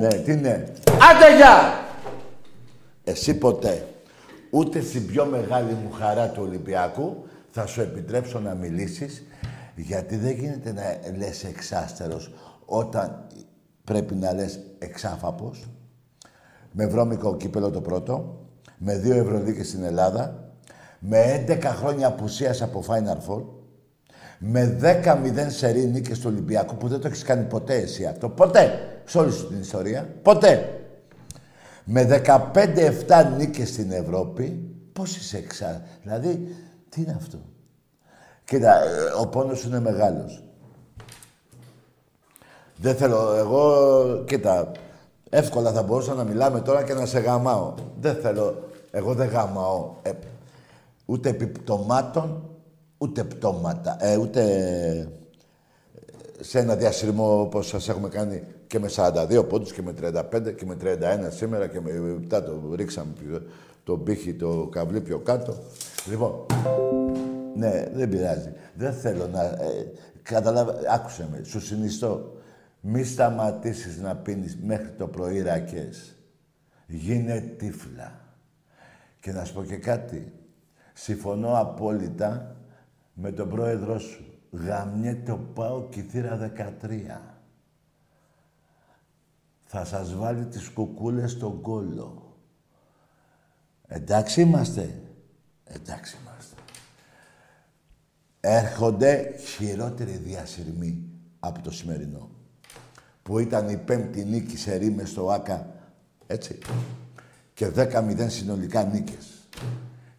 [0.00, 0.64] Ναι, τι ναι.
[1.10, 1.80] Άντε γεια!
[3.04, 3.86] Εσύ ποτέ,
[4.50, 9.26] ούτε στην πιο μεγάλη μου χαρά του Ολυμπιακού, θα σου επιτρέψω να μιλήσεις,
[9.76, 10.82] γιατί δεν γίνεται να
[11.18, 12.30] λες εξάστερος
[12.64, 13.26] όταν
[13.84, 15.68] πρέπει να λες εξάφαπος,
[16.72, 18.40] με βρώμικο κύπελο το πρώτο,
[18.78, 20.52] με δύο Ευρωλίκες στην Ελλάδα,
[20.98, 23.42] με 11 χρόνια απουσίας από Final Four,
[24.38, 28.28] με 10-0 σερή νίκες του Ολυμπιακού που δεν το έχεις κάνει ποτέ εσύ αυτό.
[28.28, 28.78] Ποτέ.
[29.04, 30.08] Σε όλη σου την ιστορία.
[30.22, 30.80] Ποτέ.
[31.84, 35.82] Με 15-7 νίκες στην Ευρώπη, πώς είσαι εξά...
[36.02, 36.56] Δηλαδή,
[36.88, 37.38] τι είναι αυτό;
[38.44, 40.44] Κοίτα, ε, ο πόνος σου είναι μεγάλος.
[42.76, 44.72] Δεν θέλω, εγώ, κοίτα,
[45.34, 47.74] εύκολα θα μπορούσα να μιλάμε τώρα και να σε γαμάω.
[48.00, 49.94] Δεν θέλω, εγώ δεν γαμάω.
[50.02, 50.10] Ε,
[51.04, 52.50] ούτε επιπτωμάτων,
[52.98, 55.06] ούτε πτώματα, ε, ούτε ε,
[56.42, 60.66] σε ένα διασυρμό όπως σας έχουμε κάνει και με 42 πόντους και με 35 και
[60.66, 60.86] με 31
[61.28, 61.90] σήμερα και με
[62.30, 63.12] 7 το ρίξαμε
[63.84, 65.56] το πύχη, το καβλί πιο κάτω.
[66.10, 66.46] Λοιπόν,
[67.56, 68.52] ναι, δεν πειράζει.
[68.74, 69.42] Δεν θέλω να...
[69.42, 72.32] Ε, καταλάβα, άκουσε με, σου συνιστώ.
[72.84, 76.16] Μη σταματήσεις να πίνεις μέχρι το πρωί ρακές.
[76.86, 78.20] Γίνε τύφλα.
[79.20, 80.32] Και να σου πω και κάτι.
[80.92, 82.56] Συμφωνώ απόλυτα
[83.12, 84.24] με τον πρόεδρό σου.
[84.50, 87.20] Γαμιέται ο Πάο Κιθήρα 13.
[89.64, 92.36] Θα σας βάλει τις κουκούλες στον κόλο.
[93.86, 95.02] Εντάξει είμαστε.
[95.64, 96.56] Εντάξει είμαστε.
[98.40, 101.04] Έρχονται χειρότεροι διασυρμοί
[101.40, 102.31] από το σημερινό.
[103.22, 105.66] Που ήταν η πέμπτη νίκη σε ρήμες στο ΆΚΑ.
[106.26, 106.58] Έτσι.
[107.54, 109.48] Και 10-0 συνολικά νίκες.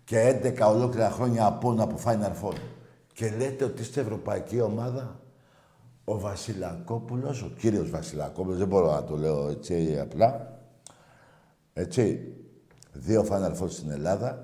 [0.03, 2.55] Και 11 ολόκληρα χρόνια απόνα από Final Four.
[3.13, 5.19] Και λέτε ότι είστε ευρωπαϊκή ομάδα;
[6.03, 10.57] Ο Βασιλακόπουλος, ο κύριος Βασιλακόπουλος, δεν μπορώ να το λέω έτσι απλά.
[11.73, 12.33] Έτσι,
[12.91, 14.43] δύο Final Four στην Ελλάδα.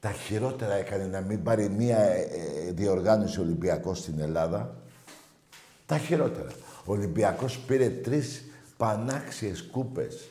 [0.00, 4.74] Τα χειρότερα έκανε να μην πάρει μία ε, ε, διοργάνωση Ολυμπιακός στην Ελλάδα.
[5.86, 6.48] Τα χειρότερα.
[6.84, 8.44] Ο Ολυμπιακός πήρε τρεις
[8.76, 10.30] πανάξιες κούπες.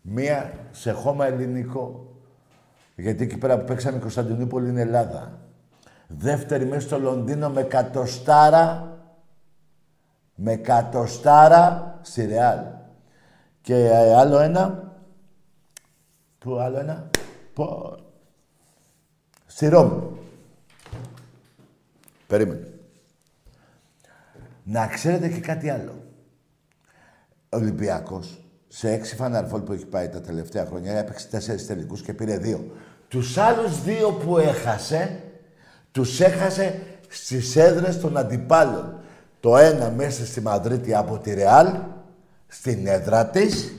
[0.00, 2.12] Μία σε χώμα ελληνικό.
[2.94, 5.38] Γιατί εκεί πέρα που παίξαμε η Κωνσταντινούπολη είναι Ελλάδα.
[6.06, 8.96] Δεύτερη μέσα στο Λονδίνο με κατοστάρα.
[10.34, 12.58] Με κατοστάρα στη Ρεάλ.
[13.60, 14.92] Και ε, άλλο ένα.
[16.38, 17.10] Πού άλλο ένα.
[17.54, 17.96] Πω.
[19.46, 20.02] Στη Ρώμη.
[22.26, 22.77] Περίμενε.
[24.70, 26.04] Να ξέρετε και κάτι άλλο.
[27.48, 32.14] Ο Ολυμπιακός σε έξι φαναρφόλ που έχει πάει τα τελευταία χρόνια έπαιξε τέσσερις τελικούς και
[32.14, 32.70] πήρε δύο.
[33.08, 35.22] Τους άλλους δύο που έχασε,
[35.90, 39.00] τους έχασε στις έδρες των αντιπάλων.
[39.40, 41.74] Το ένα μέσα στη Μαδρίτη από τη Ρεάλ,
[42.46, 43.72] στην έδρα της,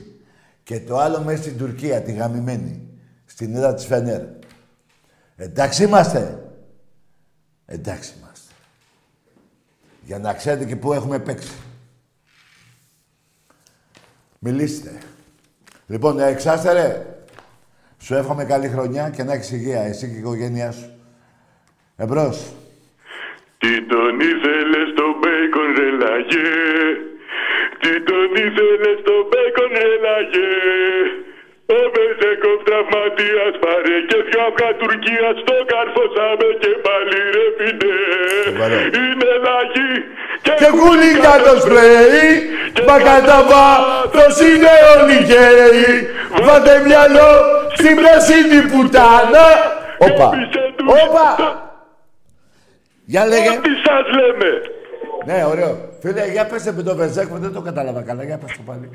[0.62, 2.88] και το άλλο μέσα στην Τουρκία, τη γαμημένη,
[3.24, 4.22] στην έδρα της Φενέρ.
[5.36, 6.42] Εντάξει είμαστε.
[7.66, 8.29] Εντάξει είμαστε.
[10.10, 11.56] Για να ξέρετε και πού έχουμε παίξει.
[14.38, 14.92] Μιλήστε.
[15.86, 16.86] Λοιπόν, εξάστερε,
[18.04, 20.88] σου εύχομαι καλή χρονιά και να έχεις υγεία, εσύ και η οικογένειά σου.
[21.96, 22.36] Εμπρός.
[23.58, 26.52] Τι τον ήθελες στο μπέικον ρελαγέ
[27.82, 30.54] Τι τον ήθελες στο μπέικον ρελαγέ
[31.78, 38.09] Ο Μπεζέκοφ τραυματίας πάρε και δυο αυγά Τουρκίας στο καρφώσαμε και πάλι ρε φινέ
[39.04, 39.94] Είναι λαγή
[40.42, 42.28] και, Και κούλι για το σπρέι,
[42.86, 46.08] μα κατά βάθος είναι όλοι γέοι.
[46.46, 47.30] Βάτε μυαλό
[47.78, 49.46] στην πράσινη πουτάνα.
[49.98, 50.30] Όπα,
[51.02, 51.28] όπα.
[53.04, 53.50] Για λέγε.
[53.66, 54.50] Τι σας λέμε.
[55.26, 55.88] Ναι, ωραίο.
[56.00, 58.24] Φίλε, για πες με το Βεζέκο, δεν το κατάλαβα καλά.
[58.24, 58.90] Για πες το πάλι.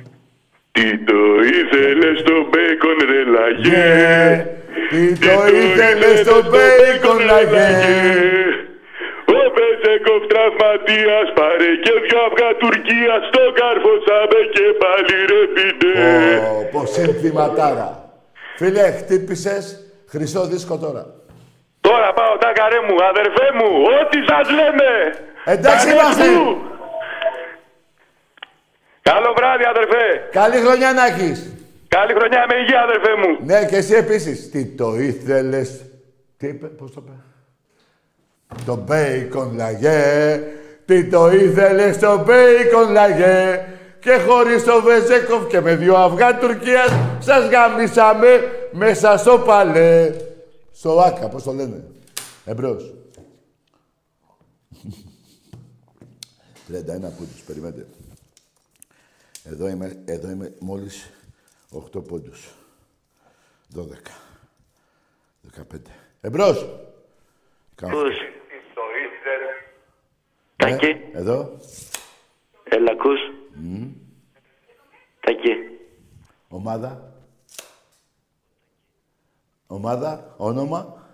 [0.72, 1.22] Τι το
[1.60, 4.48] ήθελες στο μπέικον ρε λαγέ
[4.90, 7.96] Τι το ήθελες στο μπέικον λαγέ
[9.38, 15.98] Ο Μπεζέκοφ τραυματίας πάρε και δυο αυγά Τουρκίας στο καρφώσαμε και πάλι ρε φινέ
[16.50, 17.90] Ω, Πως συνθηματάρα.
[18.60, 19.66] Φίλε, χτύπησες
[20.12, 21.04] χρυσό δίσκο τώρα.
[21.82, 23.70] Τώρα πάω τα καρέ μου, αδερφέ μου,
[24.00, 24.90] ό,τι σας λέμε
[25.46, 26.28] Εντάξει Καρέ είμαστε.
[26.30, 26.62] μου.
[29.02, 31.54] Καλό βράδυ αδερφέ Καλή χρονιά να έχεις.
[31.88, 34.50] Καλή χρονιά με υγεία αδερφέ μου Ναι, και εσύ επίσης.
[34.52, 35.86] Τι το ήθελες.
[36.38, 37.12] Τι είπε, πώς το είπε;
[38.66, 40.42] Το μπέικον λαγέ.
[40.86, 43.66] Τι το ήθελες το μπέικον λαγέ.
[44.00, 46.90] Και χωρίς το Βεζέκοφ και με δυο αυγά Τουρκίας
[47.20, 48.28] σας γαμίσαμε
[48.72, 50.16] μέσα στο παλέ.
[50.72, 51.84] Στο Άκα, πώς το λένε.
[52.46, 52.94] Εμπρός.
[56.68, 56.74] 31
[57.18, 57.86] πόντους, περιμένετε.
[59.44, 61.10] Εδώ είμαι, εδώ είμαι μόλις
[61.96, 62.54] 8 πόντους.
[63.76, 63.82] 12.
[65.42, 65.82] 15.
[66.22, 66.70] Εμπρός.
[67.76, 67.98] Κάνω.
[70.56, 70.78] Ακούς.
[70.80, 70.86] Τάκη.
[70.94, 71.58] Ναι, Εδώ.
[72.64, 73.20] Έλα, ακούς.
[73.54, 73.88] Μμ.
[75.20, 75.52] Τάκη.
[76.48, 77.14] Ομάδα.
[79.68, 81.08] Ομάδα, όνομα.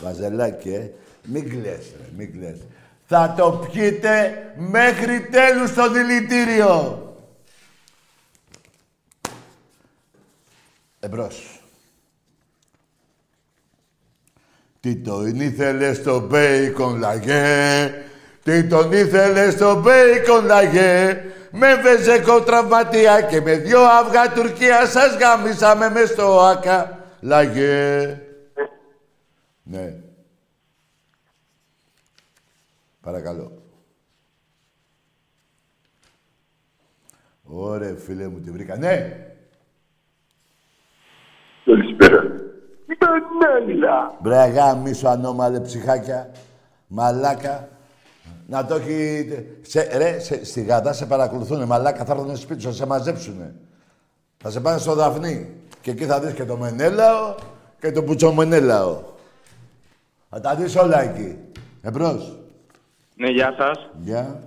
[0.00, 0.92] Βαζελάκι, ε.
[1.24, 2.60] Μην κλαις, ρε, μην κλαις.
[3.06, 7.02] Θα το πιείτε μέχρι τέλους στο δηλητήριο.
[11.00, 11.60] Εμπρός.
[14.80, 17.90] Τι τον ήθελες στο μπέικον λαγέ,
[18.42, 25.16] τι τον ήθελε στο μπέικον λαγέ, με βεζεκό τραυματία και με δυο αυγά Τουρκία σας
[25.16, 28.20] γάμισαμε μες στο άκα λαγέ.
[29.62, 29.94] Ναι.
[33.00, 33.52] Παρακαλώ.
[37.44, 38.76] Ωραία, φίλε μου, τη βρήκα.
[38.76, 39.26] Ναι.
[41.64, 42.38] Καλησπέρα.
[43.40, 44.18] Μανέλα.
[44.20, 46.30] Μπρε γάμισο ανώμαλε ψυχάκια.
[46.86, 47.68] Μαλάκα.
[48.50, 49.28] Να το έχει...
[49.62, 51.64] Σε, ρε, σε, στη γάτα σε παρακολουθούνε.
[51.64, 53.54] Μαλάκα θα έρθουν σπίτι σου, θα σε μαζέψουνε.
[54.36, 55.50] Θα σε πάνε στο Δαφνί.
[55.80, 57.34] Και εκεί θα δεις και το Μενέλαο
[57.80, 59.02] και το Πουτσομενέλαο.
[60.30, 61.38] Θα τα δεις όλα εκεί.
[61.82, 62.38] Εμπρός.
[63.14, 63.90] Ναι, γεια σας.
[64.00, 64.40] Γεια.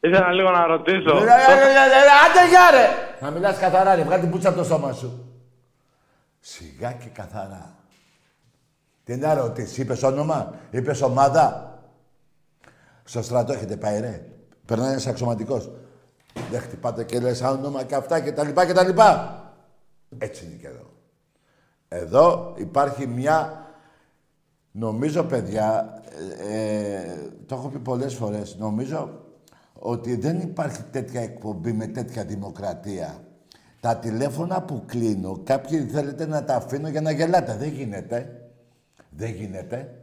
[0.00, 1.12] Ήθελα λίγο να ρωτήσω.
[1.12, 2.86] Ρε, ρε, ρε, ρε, ρε, Άντε γεια ρε!
[3.20, 5.32] Να μιλάς καθαρά ρε, βγάλει την πουτσα από το σώμα σου.
[6.40, 7.74] Σιγά και καθαρά.
[9.04, 11.67] Τι να ρωτήσεις, είπες όνομα, είπες ομάδα.
[13.08, 14.24] Στο στρατό έχετε πάει ρε.
[14.64, 15.70] Περνάει ένας αξιωματικός.
[16.50, 19.42] Δεν χτυπάτε και λες όνομα και αυτά και τα λοιπά και τα λοιπά.
[20.18, 20.90] Έτσι είναι και εδώ.
[21.88, 23.66] Εδώ υπάρχει μια...
[24.70, 26.00] Νομίζω, παιδιά,
[26.48, 29.10] ε, ε, το έχω πει πολλές φορές, νομίζω
[29.72, 33.24] ότι δεν υπάρχει τέτοια εκπομπή με τέτοια δημοκρατία.
[33.80, 37.56] Τα τηλέφωνα που κλείνω, κάποιοι θέλετε να τα αφήνω για να γελάτε.
[37.56, 38.50] Δεν γίνεται.
[39.10, 39.97] Δεν γίνεται.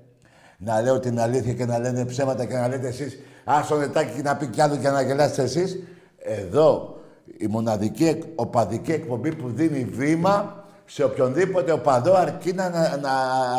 [0.57, 4.35] Να λέω την αλήθεια και να λένε ψέματα και να λέτε εσείς άσο νετάκι να
[4.35, 5.79] πει κι άλλο και να γελάσετε εσείς.
[6.17, 6.95] Εδώ
[7.37, 13.11] η μοναδική εκ- οπαδική εκπομπή που δίνει βήμα σε οποιονδήποτε οπαδό αρκεί να, να, να-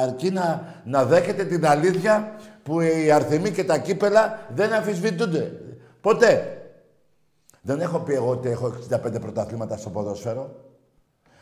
[0.03, 2.33] αρκεί να, να δέχεται την αλήθεια
[2.63, 5.53] που οι αρθιμοί και τα κύπελα δεν αμφισβητούνται.
[6.01, 6.61] Ποτέ.
[7.63, 10.55] Δεν έχω πει εγώ ότι έχω 65 πρωταθλήματα στο ποδόσφαιρο.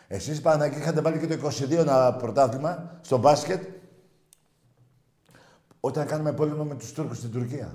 [0.08, 3.62] Εσείς Παναγία είχατε βάλει και το 22 ένα πρωτάθλημα στο μπάσκετ
[5.86, 7.74] όταν κάνουμε πόλεμο με τους Τούρκους στην Τουρκία.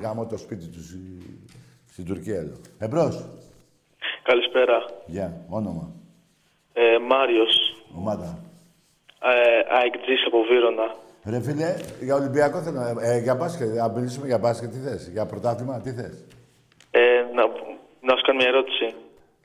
[0.00, 1.44] Γάμω το σπίτι τους στη-
[1.90, 2.56] στην Τουρκία εδώ.
[2.78, 3.28] Εμπρός.
[4.22, 4.76] Καλησπέρα.
[5.06, 5.44] Γεια.
[5.48, 5.92] Όνομα.
[6.72, 7.54] Ε, Μάριος,
[7.96, 8.38] Ομάδα.
[9.22, 10.94] ε, αεκτζής από Βύρονα.
[11.24, 12.94] Ρε φίλε, για Ολυμπιακό θέλω να...
[13.06, 13.74] Ε, για μπάσκετ.
[13.74, 14.70] Να μιλήσουμε για μπάσκετ.
[14.70, 15.80] Τι θες; Για πρωτάθλημα.
[15.80, 16.24] Τι θες;
[16.90, 17.00] Ε,
[17.34, 17.42] να,
[18.08, 18.94] να σου κάνω μια ερώτηση.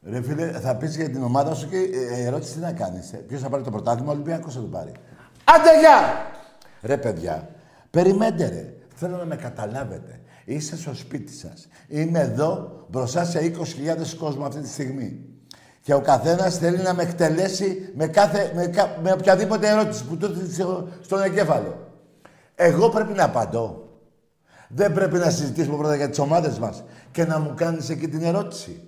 [0.03, 3.13] Ρε φίλε, θα πεις για την ομάδα σου και ε, ερώτηση τι να κάνεις.
[3.13, 4.91] Ε; Ποιος θα πάρει το πρωτάθλημα, ο Ολυμπιακός θα το πάρει.
[5.55, 6.25] Άντε γεια!
[6.81, 7.49] Ρε παιδιά,
[7.91, 8.73] περιμέντε ρε.
[8.95, 10.19] Θέλω να με καταλάβετε.
[10.45, 11.67] Είστε στο σπίτι σας.
[11.87, 15.19] Είμαι εδώ μπροστά σε 20.000 κόσμο αυτή τη στιγμή.
[15.81, 20.17] Και ο καθένας θέλει να με εκτελέσει με, κάθε, με, κα- με οποιαδήποτε ερώτηση που
[20.17, 21.87] του έρθει στο- στον εγκέφαλο.
[22.55, 23.89] Εγώ πρέπει να απαντώ.
[24.67, 28.23] Δεν πρέπει να συζητήσουμε πρώτα για τις ομάδες μας και να μου κάνεις εκεί την
[28.23, 28.81] ερώτηση.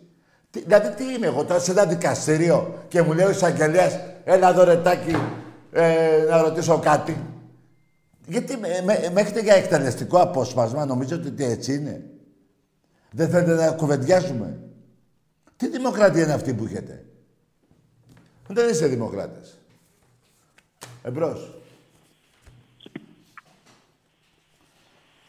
[0.51, 4.49] Τι, δηλαδή τι είμαι εγώ τώρα σε ένα δικαστήριο και μου λέει ο εισαγγελέας έλα
[4.49, 5.16] εδώ ρετάκι
[5.74, 7.17] ε, να ρωτήσω κάτι.
[8.28, 12.03] Γιατί με, με, με έχετε για εκτελεστικό απόσπασμα, νομίζω ότι έτσι είναι.
[13.11, 14.59] Δεν θέλετε να κουβεντιάσουμε.
[15.57, 17.05] Τι δημοκρατία είναι αυτή που έχετε;
[18.47, 19.57] Δεν είστε δημοκράτες.
[21.03, 21.57] Εμπρός.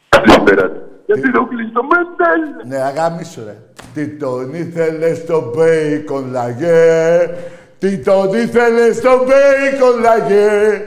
[0.09, 0.71] Καλησπέρα.
[1.05, 2.67] Γιατί το κλείσει το Μεντέλ.
[2.67, 3.57] Ναι, αγάμισου ρε.
[3.93, 7.29] Τι τον ήθελες στο μπέικον λαγέ;
[7.85, 10.81] Τι τον ήθελε στο μπέικον λαγέ.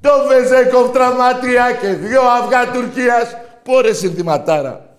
[0.00, 3.36] Το Βεζέκοφ τραυματία και δυο αυγά Τουρκίας.
[3.62, 4.96] Πόρε συνθηματάρα.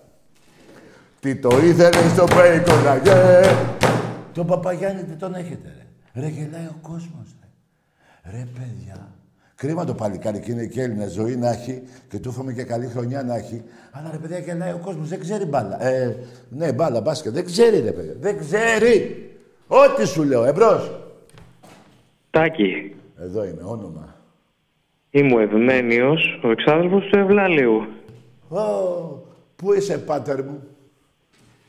[1.20, 3.40] Τι το ήθελες στο μπέικον λαγέ.
[4.32, 6.20] Τον Παπαγιάννη τι τον έχετε ρε.
[6.20, 7.48] Ρε γελάει ο κόσμος ρε.
[8.30, 9.08] Ρε παιδιά.
[9.54, 12.86] Κρίμα το παλικάρι και είναι και Έλληνα ζωή να έχει και του εύχομαι και καλή
[12.86, 13.62] χρονιά να έχει.
[13.90, 15.84] Αλλά ρε παιδιά γελάει ο κόσμος, δεν ξέρει μπάλα.
[15.84, 16.16] Ε,
[16.48, 17.32] ναι, μπάλα, μπάσκετ.
[17.32, 18.14] Δεν ξέρει ρε παιδιά.
[18.20, 19.24] Δεν ξέρει.
[19.66, 20.99] Ό,τι σου λέω, εμπρός.
[22.30, 24.14] Τάκη, Εδώ είμαι, όνομα.
[25.10, 27.82] είμαι ο Ευμένιος, ο εξάδελφος του Ευλάλιου.
[28.48, 28.58] Ω,
[29.56, 30.62] πού είσαι, πάτερ μου;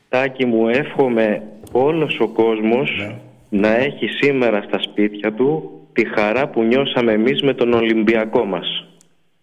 [0.08, 1.42] Τάκη μου, εύχομαι
[1.72, 2.90] όλος ο κόσμος
[3.48, 8.86] να έχει σήμερα στα σπίτια του τη χαρά που νιώσαμε εμείς με τον Ολυμπιακό μας.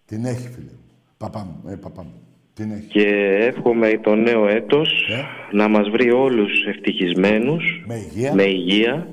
[0.05, 0.65] Την έχει, φίλε.
[0.71, 0.79] μου.
[1.17, 2.13] Παπά μου, ε, παπά μου.
[2.53, 2.85] Την έχει.
[2.87, 3.07] Και
[3.39, 5.09] εύχομαι το νέο έτος
[5.51, 8.33] να μας βρει όλους ευτυχισμένους, Με υγεία.
[8.33, 9.07] με υγεία,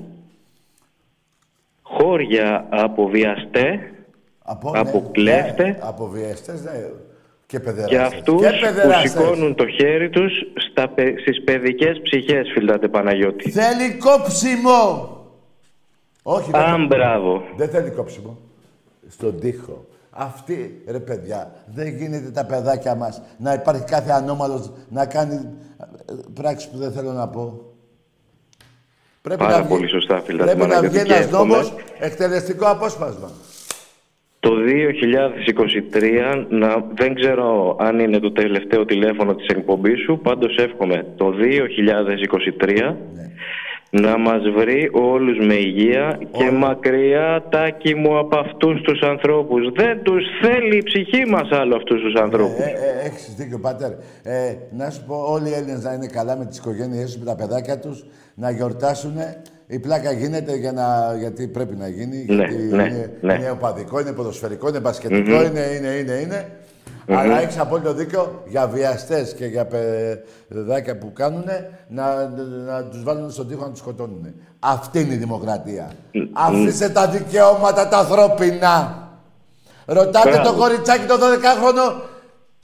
[1.89, 3.91] χώρια από βιαστέ,
[4.43, 6.71] Από, από ναι, κλέφτε ναι, από βιαστές, ναι.
[6.71, 7.97] Και και παιδεράστες.
[8.19, 9.11] αυτούς Και που παιδεράστες.
[9.11, 10.31] σηκώνουν το χέρι τους
[10.71, 13.51] στα, παι- στις παιδικές ψυχές, φίλτατε Παναγιώτη.
[13.51, 15.09] Θέλει κόψιμο.
[16.23, 17.41] Όχι, Αν δεν, μπράβο.
[17.57, 18.37] δεν θέλει κόψιμο.
[19.07, 19.85] Στον τοίχο.
[20.09, 25.35] Αυτή, ρε παιδιά, δεν γίνεται τα παιδάκια μας να υπάρχει κάθε ανώμαλος να κάνει
[25.79, 27.66] ε, πράξεις που δεν θέλω να πω.
[29.27, 31.73] Πρέπει Πάρα να βγει- πολύ σωστά, φίλε Πρέπει να Παναγιώτη, βγει και ένας εύχομαι νόμος
[31.99, 33.31] εκτελεστικό απόσπασμα.
[34.39, 41.05] Το 2023, να, δεν ξέρω αν είναι το τελευταίο τηλέφωνο της εκπομπής σου, πάντως εύχομαι
[41.17, 42.95] το 2023
[43.89, 49.71] να μας βρει όλους με υγεία και μακριά τάκι μου από αυτούς τους ανθρώπους.
[49.75, 52.59] Δεν τους θέλει η ψυχή μας άλλο αυτούς τους ανθρώπους.
[52.59, 52.73] Ε,
[53.03, 53.91] ε, έχεις δίκιο, πάτερ.
[54.23, 57.25] Ε, να σου πω, όλοι οι Έλληνες να είναι καλά με τις οικογένειές τους, με
[57.25, 59.13] τα παιδάκια τους, να γιορτάσουν.
[59.67, 62.25] Η πλάκα γίνεται για να, γιατί πρέπει να γίνει.
[62.27, 63.33] Ναι, γιατί ναι, είναι, ναι.
[63.33, 65.45] είναι οπαδικό, είναι ποδοσφαιρικό, είναι μπασκετικό, Μμμ.
[65.45, 66.49] είναι, είναι, είναι, είναι.
[67.07, 67.17] Μμμ.
[67.17, 69.67] Αλλά έχεις απόλυτο δίκιο για βιαστές και για
[70.47, 71.45] παιδάκια που κάνουν
[71.87, 72.27] να,
[72.65, 74.33] να τους βάλουν στον τοίχο να τους σκοτώνουν.
[74.59, 75.91] Αυτή είναι η δημοκρατία.
[76.33, 79.01] Αφήστε τα δικαιώματα τα ανθρώπινα.
[79.85, 80.49] Ρωτάτε Μπράβο.
[80.49, 82.01] το κοριτσάκι το 12χρονο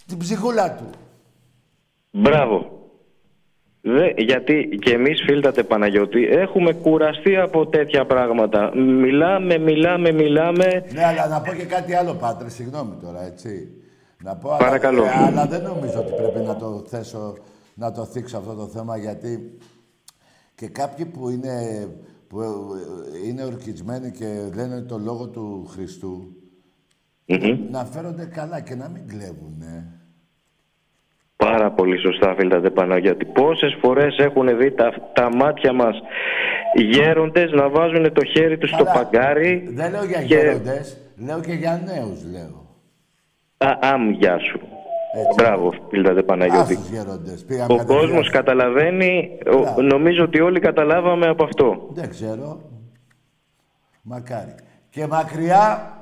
[0.07, 0.89] την ψυχούλα του.
[2.11, 2.71] Μπράβο.
[3.81, 8.71] Δε, γιατί και εμείς φίλτατε Παναγιώτη έχουμε κουραστεί από τέτοια πράγματα.
[8.75, 10.83] Μιλάμε, μιλάμε, μιλάμε.
[10.93, 13.67] Ναι, αλλά να πω και κάτι άλλο, Πάτρε, συγγνώμη τώρα, έτσι.
[14.23, 15.01] Να πω, Παρακαλώ.
[15.03, 17.33] Αλλά, ε, αλλά δεν νομίζω ότι πρέπει να το θέσω,
[17.75, 19.57] να το θίξω αυτό το θέμα, γιατί
[20.55, 21.87] και κάποιοι που είναι,
[22.27, 26.35] που ε, είναι ορκισμένοι και λένε το λόγο του χριστου
[27.71, 29.87] να φέρονται καλά και να μην κλέβουν, ε.
[31.35, 33.25] Πάρα πολύ σωστά φίλτατε Παναγιώτη.
[33.25, 35.95] Πόσες φορές έχουν δει τα, τα μάτια μας
[36.75, 38.93] γέροντες να βάζουν το χέρι τους στο Καλά.
[39.09, 39.69] παγκάρι.
[39.73, 42.62] Δεν λέω για και- γέροντες, λέω και για νέους, λέω.
[43.67, 44.59] Α, αμ, γεια σου.
[45.37, 46.73] Μπράβο, φίλτατε Παναγιώτη.
[46.73, 47.43] Άσους γέροντες.
[47.47, 47.99] Πήγαμε Ο κατευθείαν.
[47.99, 49.81] κόσμος καταλαβαίνει, ο- Μπράβο.
[49.81, 51.87] νομίζω ότι όλοι καταλάβαμε από αυτό.
[51.93, 52.61] Δεν ξέρω.
[54.01, 54.55] Μακάρι.
[54.89, 55.93] Και μακριά,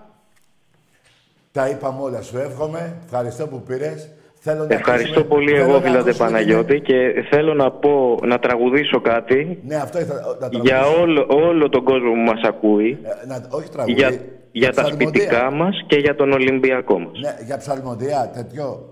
[1.52, 2.22] τα είπαμε όλα.
[2.22, 2.98] Σου εύχομαι.
[3.06, 4.10] Ευχαριστώ που πήρες.
[4.44, 8.18] Θέλω να Ευχαριστώ ακούσουμε- πολύ θέλω εγώ, να φίλατε ακούσουμε Παναγιώτη, και θέλω να πω,
[8.24, 11.02] να τραγουδήσω κάτι Ναι, αυτό ήθελα να για τραγουδήσω.
[11.02, 13.94] όλο, όλο τον κόσμο που μας ακούει, Ε, να, όχι τραγούδι.
[13.94, 14.12] για,
[14.52, 15.08] για τα ψαλμοδία.
[15.08, 17.20] σπιτικά μας και για τον Ολυμπιακό μας.
[17.20, 18.86] Ναι, για ψαλμοδία, τέτοιο.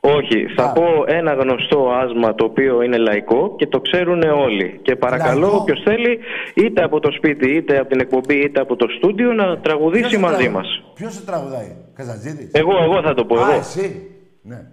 [0.00, 4.78] Όχι, θα πω ένα γνωστό άσμα το οποίο είναι λαϊκό και το ξέρουν όλοι.
[4.82, 5.56] Και παρακαλώ Λαϊκό.
[5.56, 6.18] όποιος θέλει,
[6.54, 10.20] είτε από το σπίτι, είτε από την εκπομπή, είτε από το στούντιο, να τραγουδήσει Ποιος
[10.20, 10.82] μαζί τραγου- μας.
[10.94, 12.50] Ποιος σε τραγουδάει, Καζατζίδης.
[12.52, 13.58] Εγώ, εγώ θα το πω, Α, εγώ.
[13.58, 14.10] εσύ.
[14.42, 14.66] Ναι,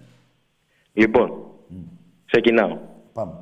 [0.92, 1.32] Λοιπόν,
[2.26, 2.78] ξεκινάω.
[3.12, 3.32] πάμε.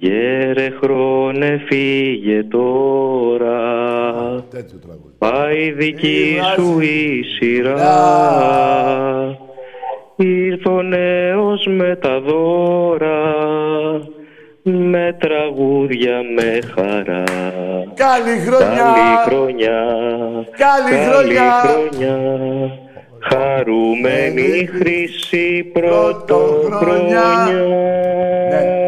[0.00, 3.60] Γέρε χρόνε φύγε τώρα.
[4.50, 5.14] Τέτοιο τραγούδι.
[5.18, 7.78] Πάει δική σου η σειρά.
[10.16, 13.34] Ήρθε ο νέος με τα δώρα
[14.62, 17.24] Με τραγούδια με χαρά.
[17.94, 18.76] Καλή χρονιά.
[18.76, 19.84] Καλή χρονιά.
[20.56, 21.52] Καλή χρονιά.
[21.52, 22.18] χρονιά.
[23.20, 27.48] Χαρούμενη χρυσή πρωτοχρονιά
[28.50, 28.87] Ναι, ναι,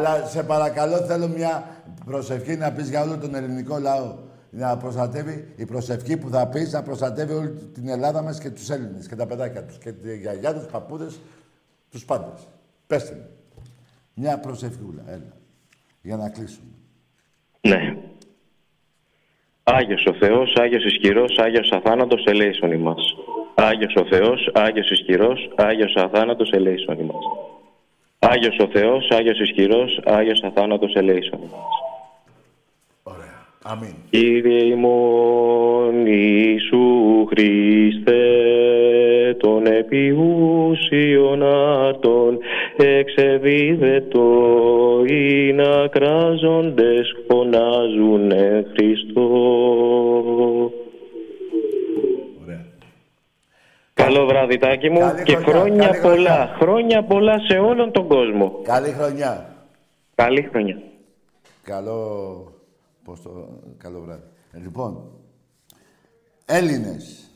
[0.00, 1.68] αλλά σε παρακαλώ θέλω μια
[2.04, 4.14] προσευχή να πεις για όλο τον ελληνικό λαό.
[4.52, 8.70] Να προστατεύει, η προσευχή που θα πεις να προστατεύει όλη την Ελλάδα μας και τους
[8.70, 11.20] Έλληνες και τα παιδάκια τους και τη γιαγιά τους, παππούδες,
[11.90, 12.48] τους πάντες.
[12.86, 13.26] Πέστε μου.
[14.14, 15.32] Μια προσευχούλα, έλα.
[16.02, 16.70] Για να κλείσουμε.
[17.60, 17.96] Ναι.
[19.62, 23.02] Άγιος ο Θεός, Άγιος ισχυρός, Άγιος αθάνατος ελέησον ημάς.
[23.54, 27.24] Άγιος ο Θεός, Άγιος ισχυρός, Άγιος αθάνατος ελέησον ημάς.
[28.22, 31.80] Άγιος ο Θεός, Άγιος ισχυρός, Άγιος αθάνατος ελέησον ημάς.
[33.62, 33.94] Αμήν.
[34.10, 38.24] Κύριε ημών Ιησού Χριστέ,
[39.38, 42.38] των επιούσιων αρτών,
[42.76, 44.24] εξεβίδε το
[45.06, 49.28] ή να κράζοντες φωνάζουνε Χριστό.
[54.12, 56.30] Καλό βράδυ, Τάκη μου, Καλή και χρονιά, χρόνια καλή πολλά.
[56.30, 56.56] χρονιά.
[56.58, 58.60] Χρόνια πολλά σε όλον τον κόσμο.
[58.62, 59.56] Καλή χρονιά.
[60.14, 60.82] Καλή χρονιά.
[61.62, 62.52] Καλό...
[63.04, 63.48] Πώς το...
[63.78, 64.22] Καλό βράδυ.
[64.52, 65.10] Ε, Λοιπόν,
[66.46, 67.30] Έλληνες.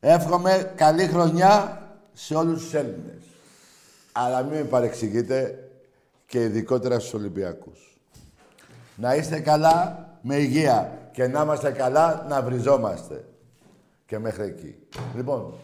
[0.00, 1.82] Εύχομαι καλή χρονιά
[2.12, 3.22] σε όλους τους Έλληνες.
[4.12, 5.68] Αλλά μην με παρεξηγείτε
[6.26, 7.96] και ειδικότερα στους Ολυμπιακούς.
[8.96, 13.24] Να είστε καλά με υγεία και να είμαστε καλά να βριζόμαστε.
[14.12, 14.74] Και μέχρι εκεί.
[15.16, 15.54] Λοιπόν,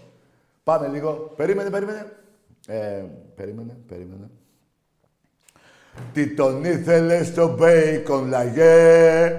[0.64, 1.32] πάμε λίγο.
[1.36, 2.06] Περίμενε, περίμενε.
[2.66, 4.30] Ε, περίμενε, περίμενε.
[6.12, 9.32] Τι τον ήθελε στο μπέικον λαγέ,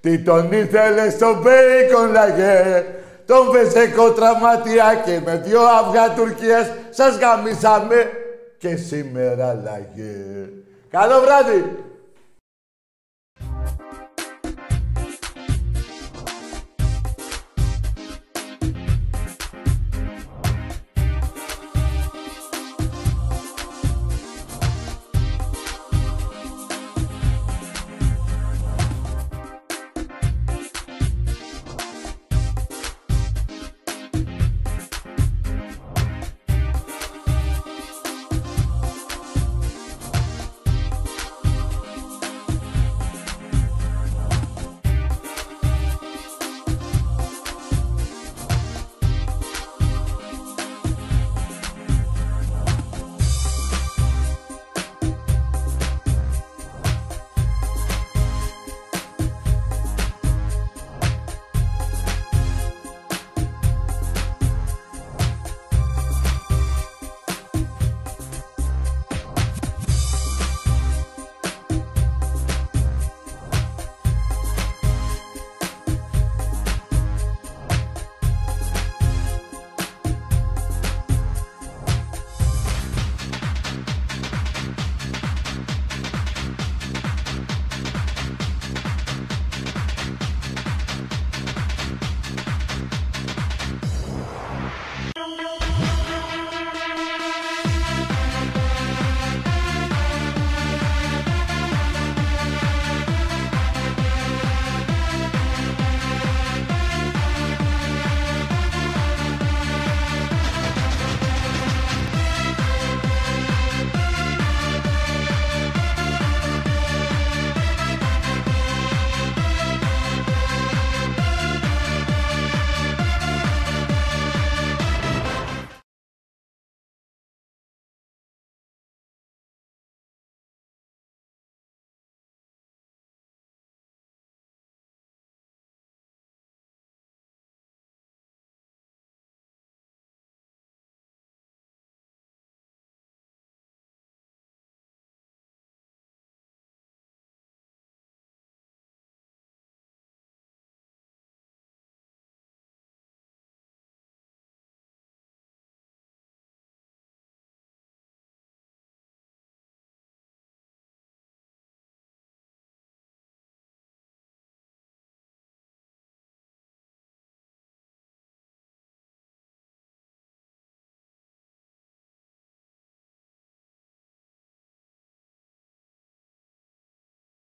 [0.00, 2.84] τι τον ήθελε στο μπέικον λαγέ.
[3.26, 8.10] Τον βέσε κοτραματιά και με δυο αυγά Τουρκίας σας γαμίσαμε
[8.58, 10.48] και σήμερα λαγέ.
[10.90, 11.85] Καλό βράδυ!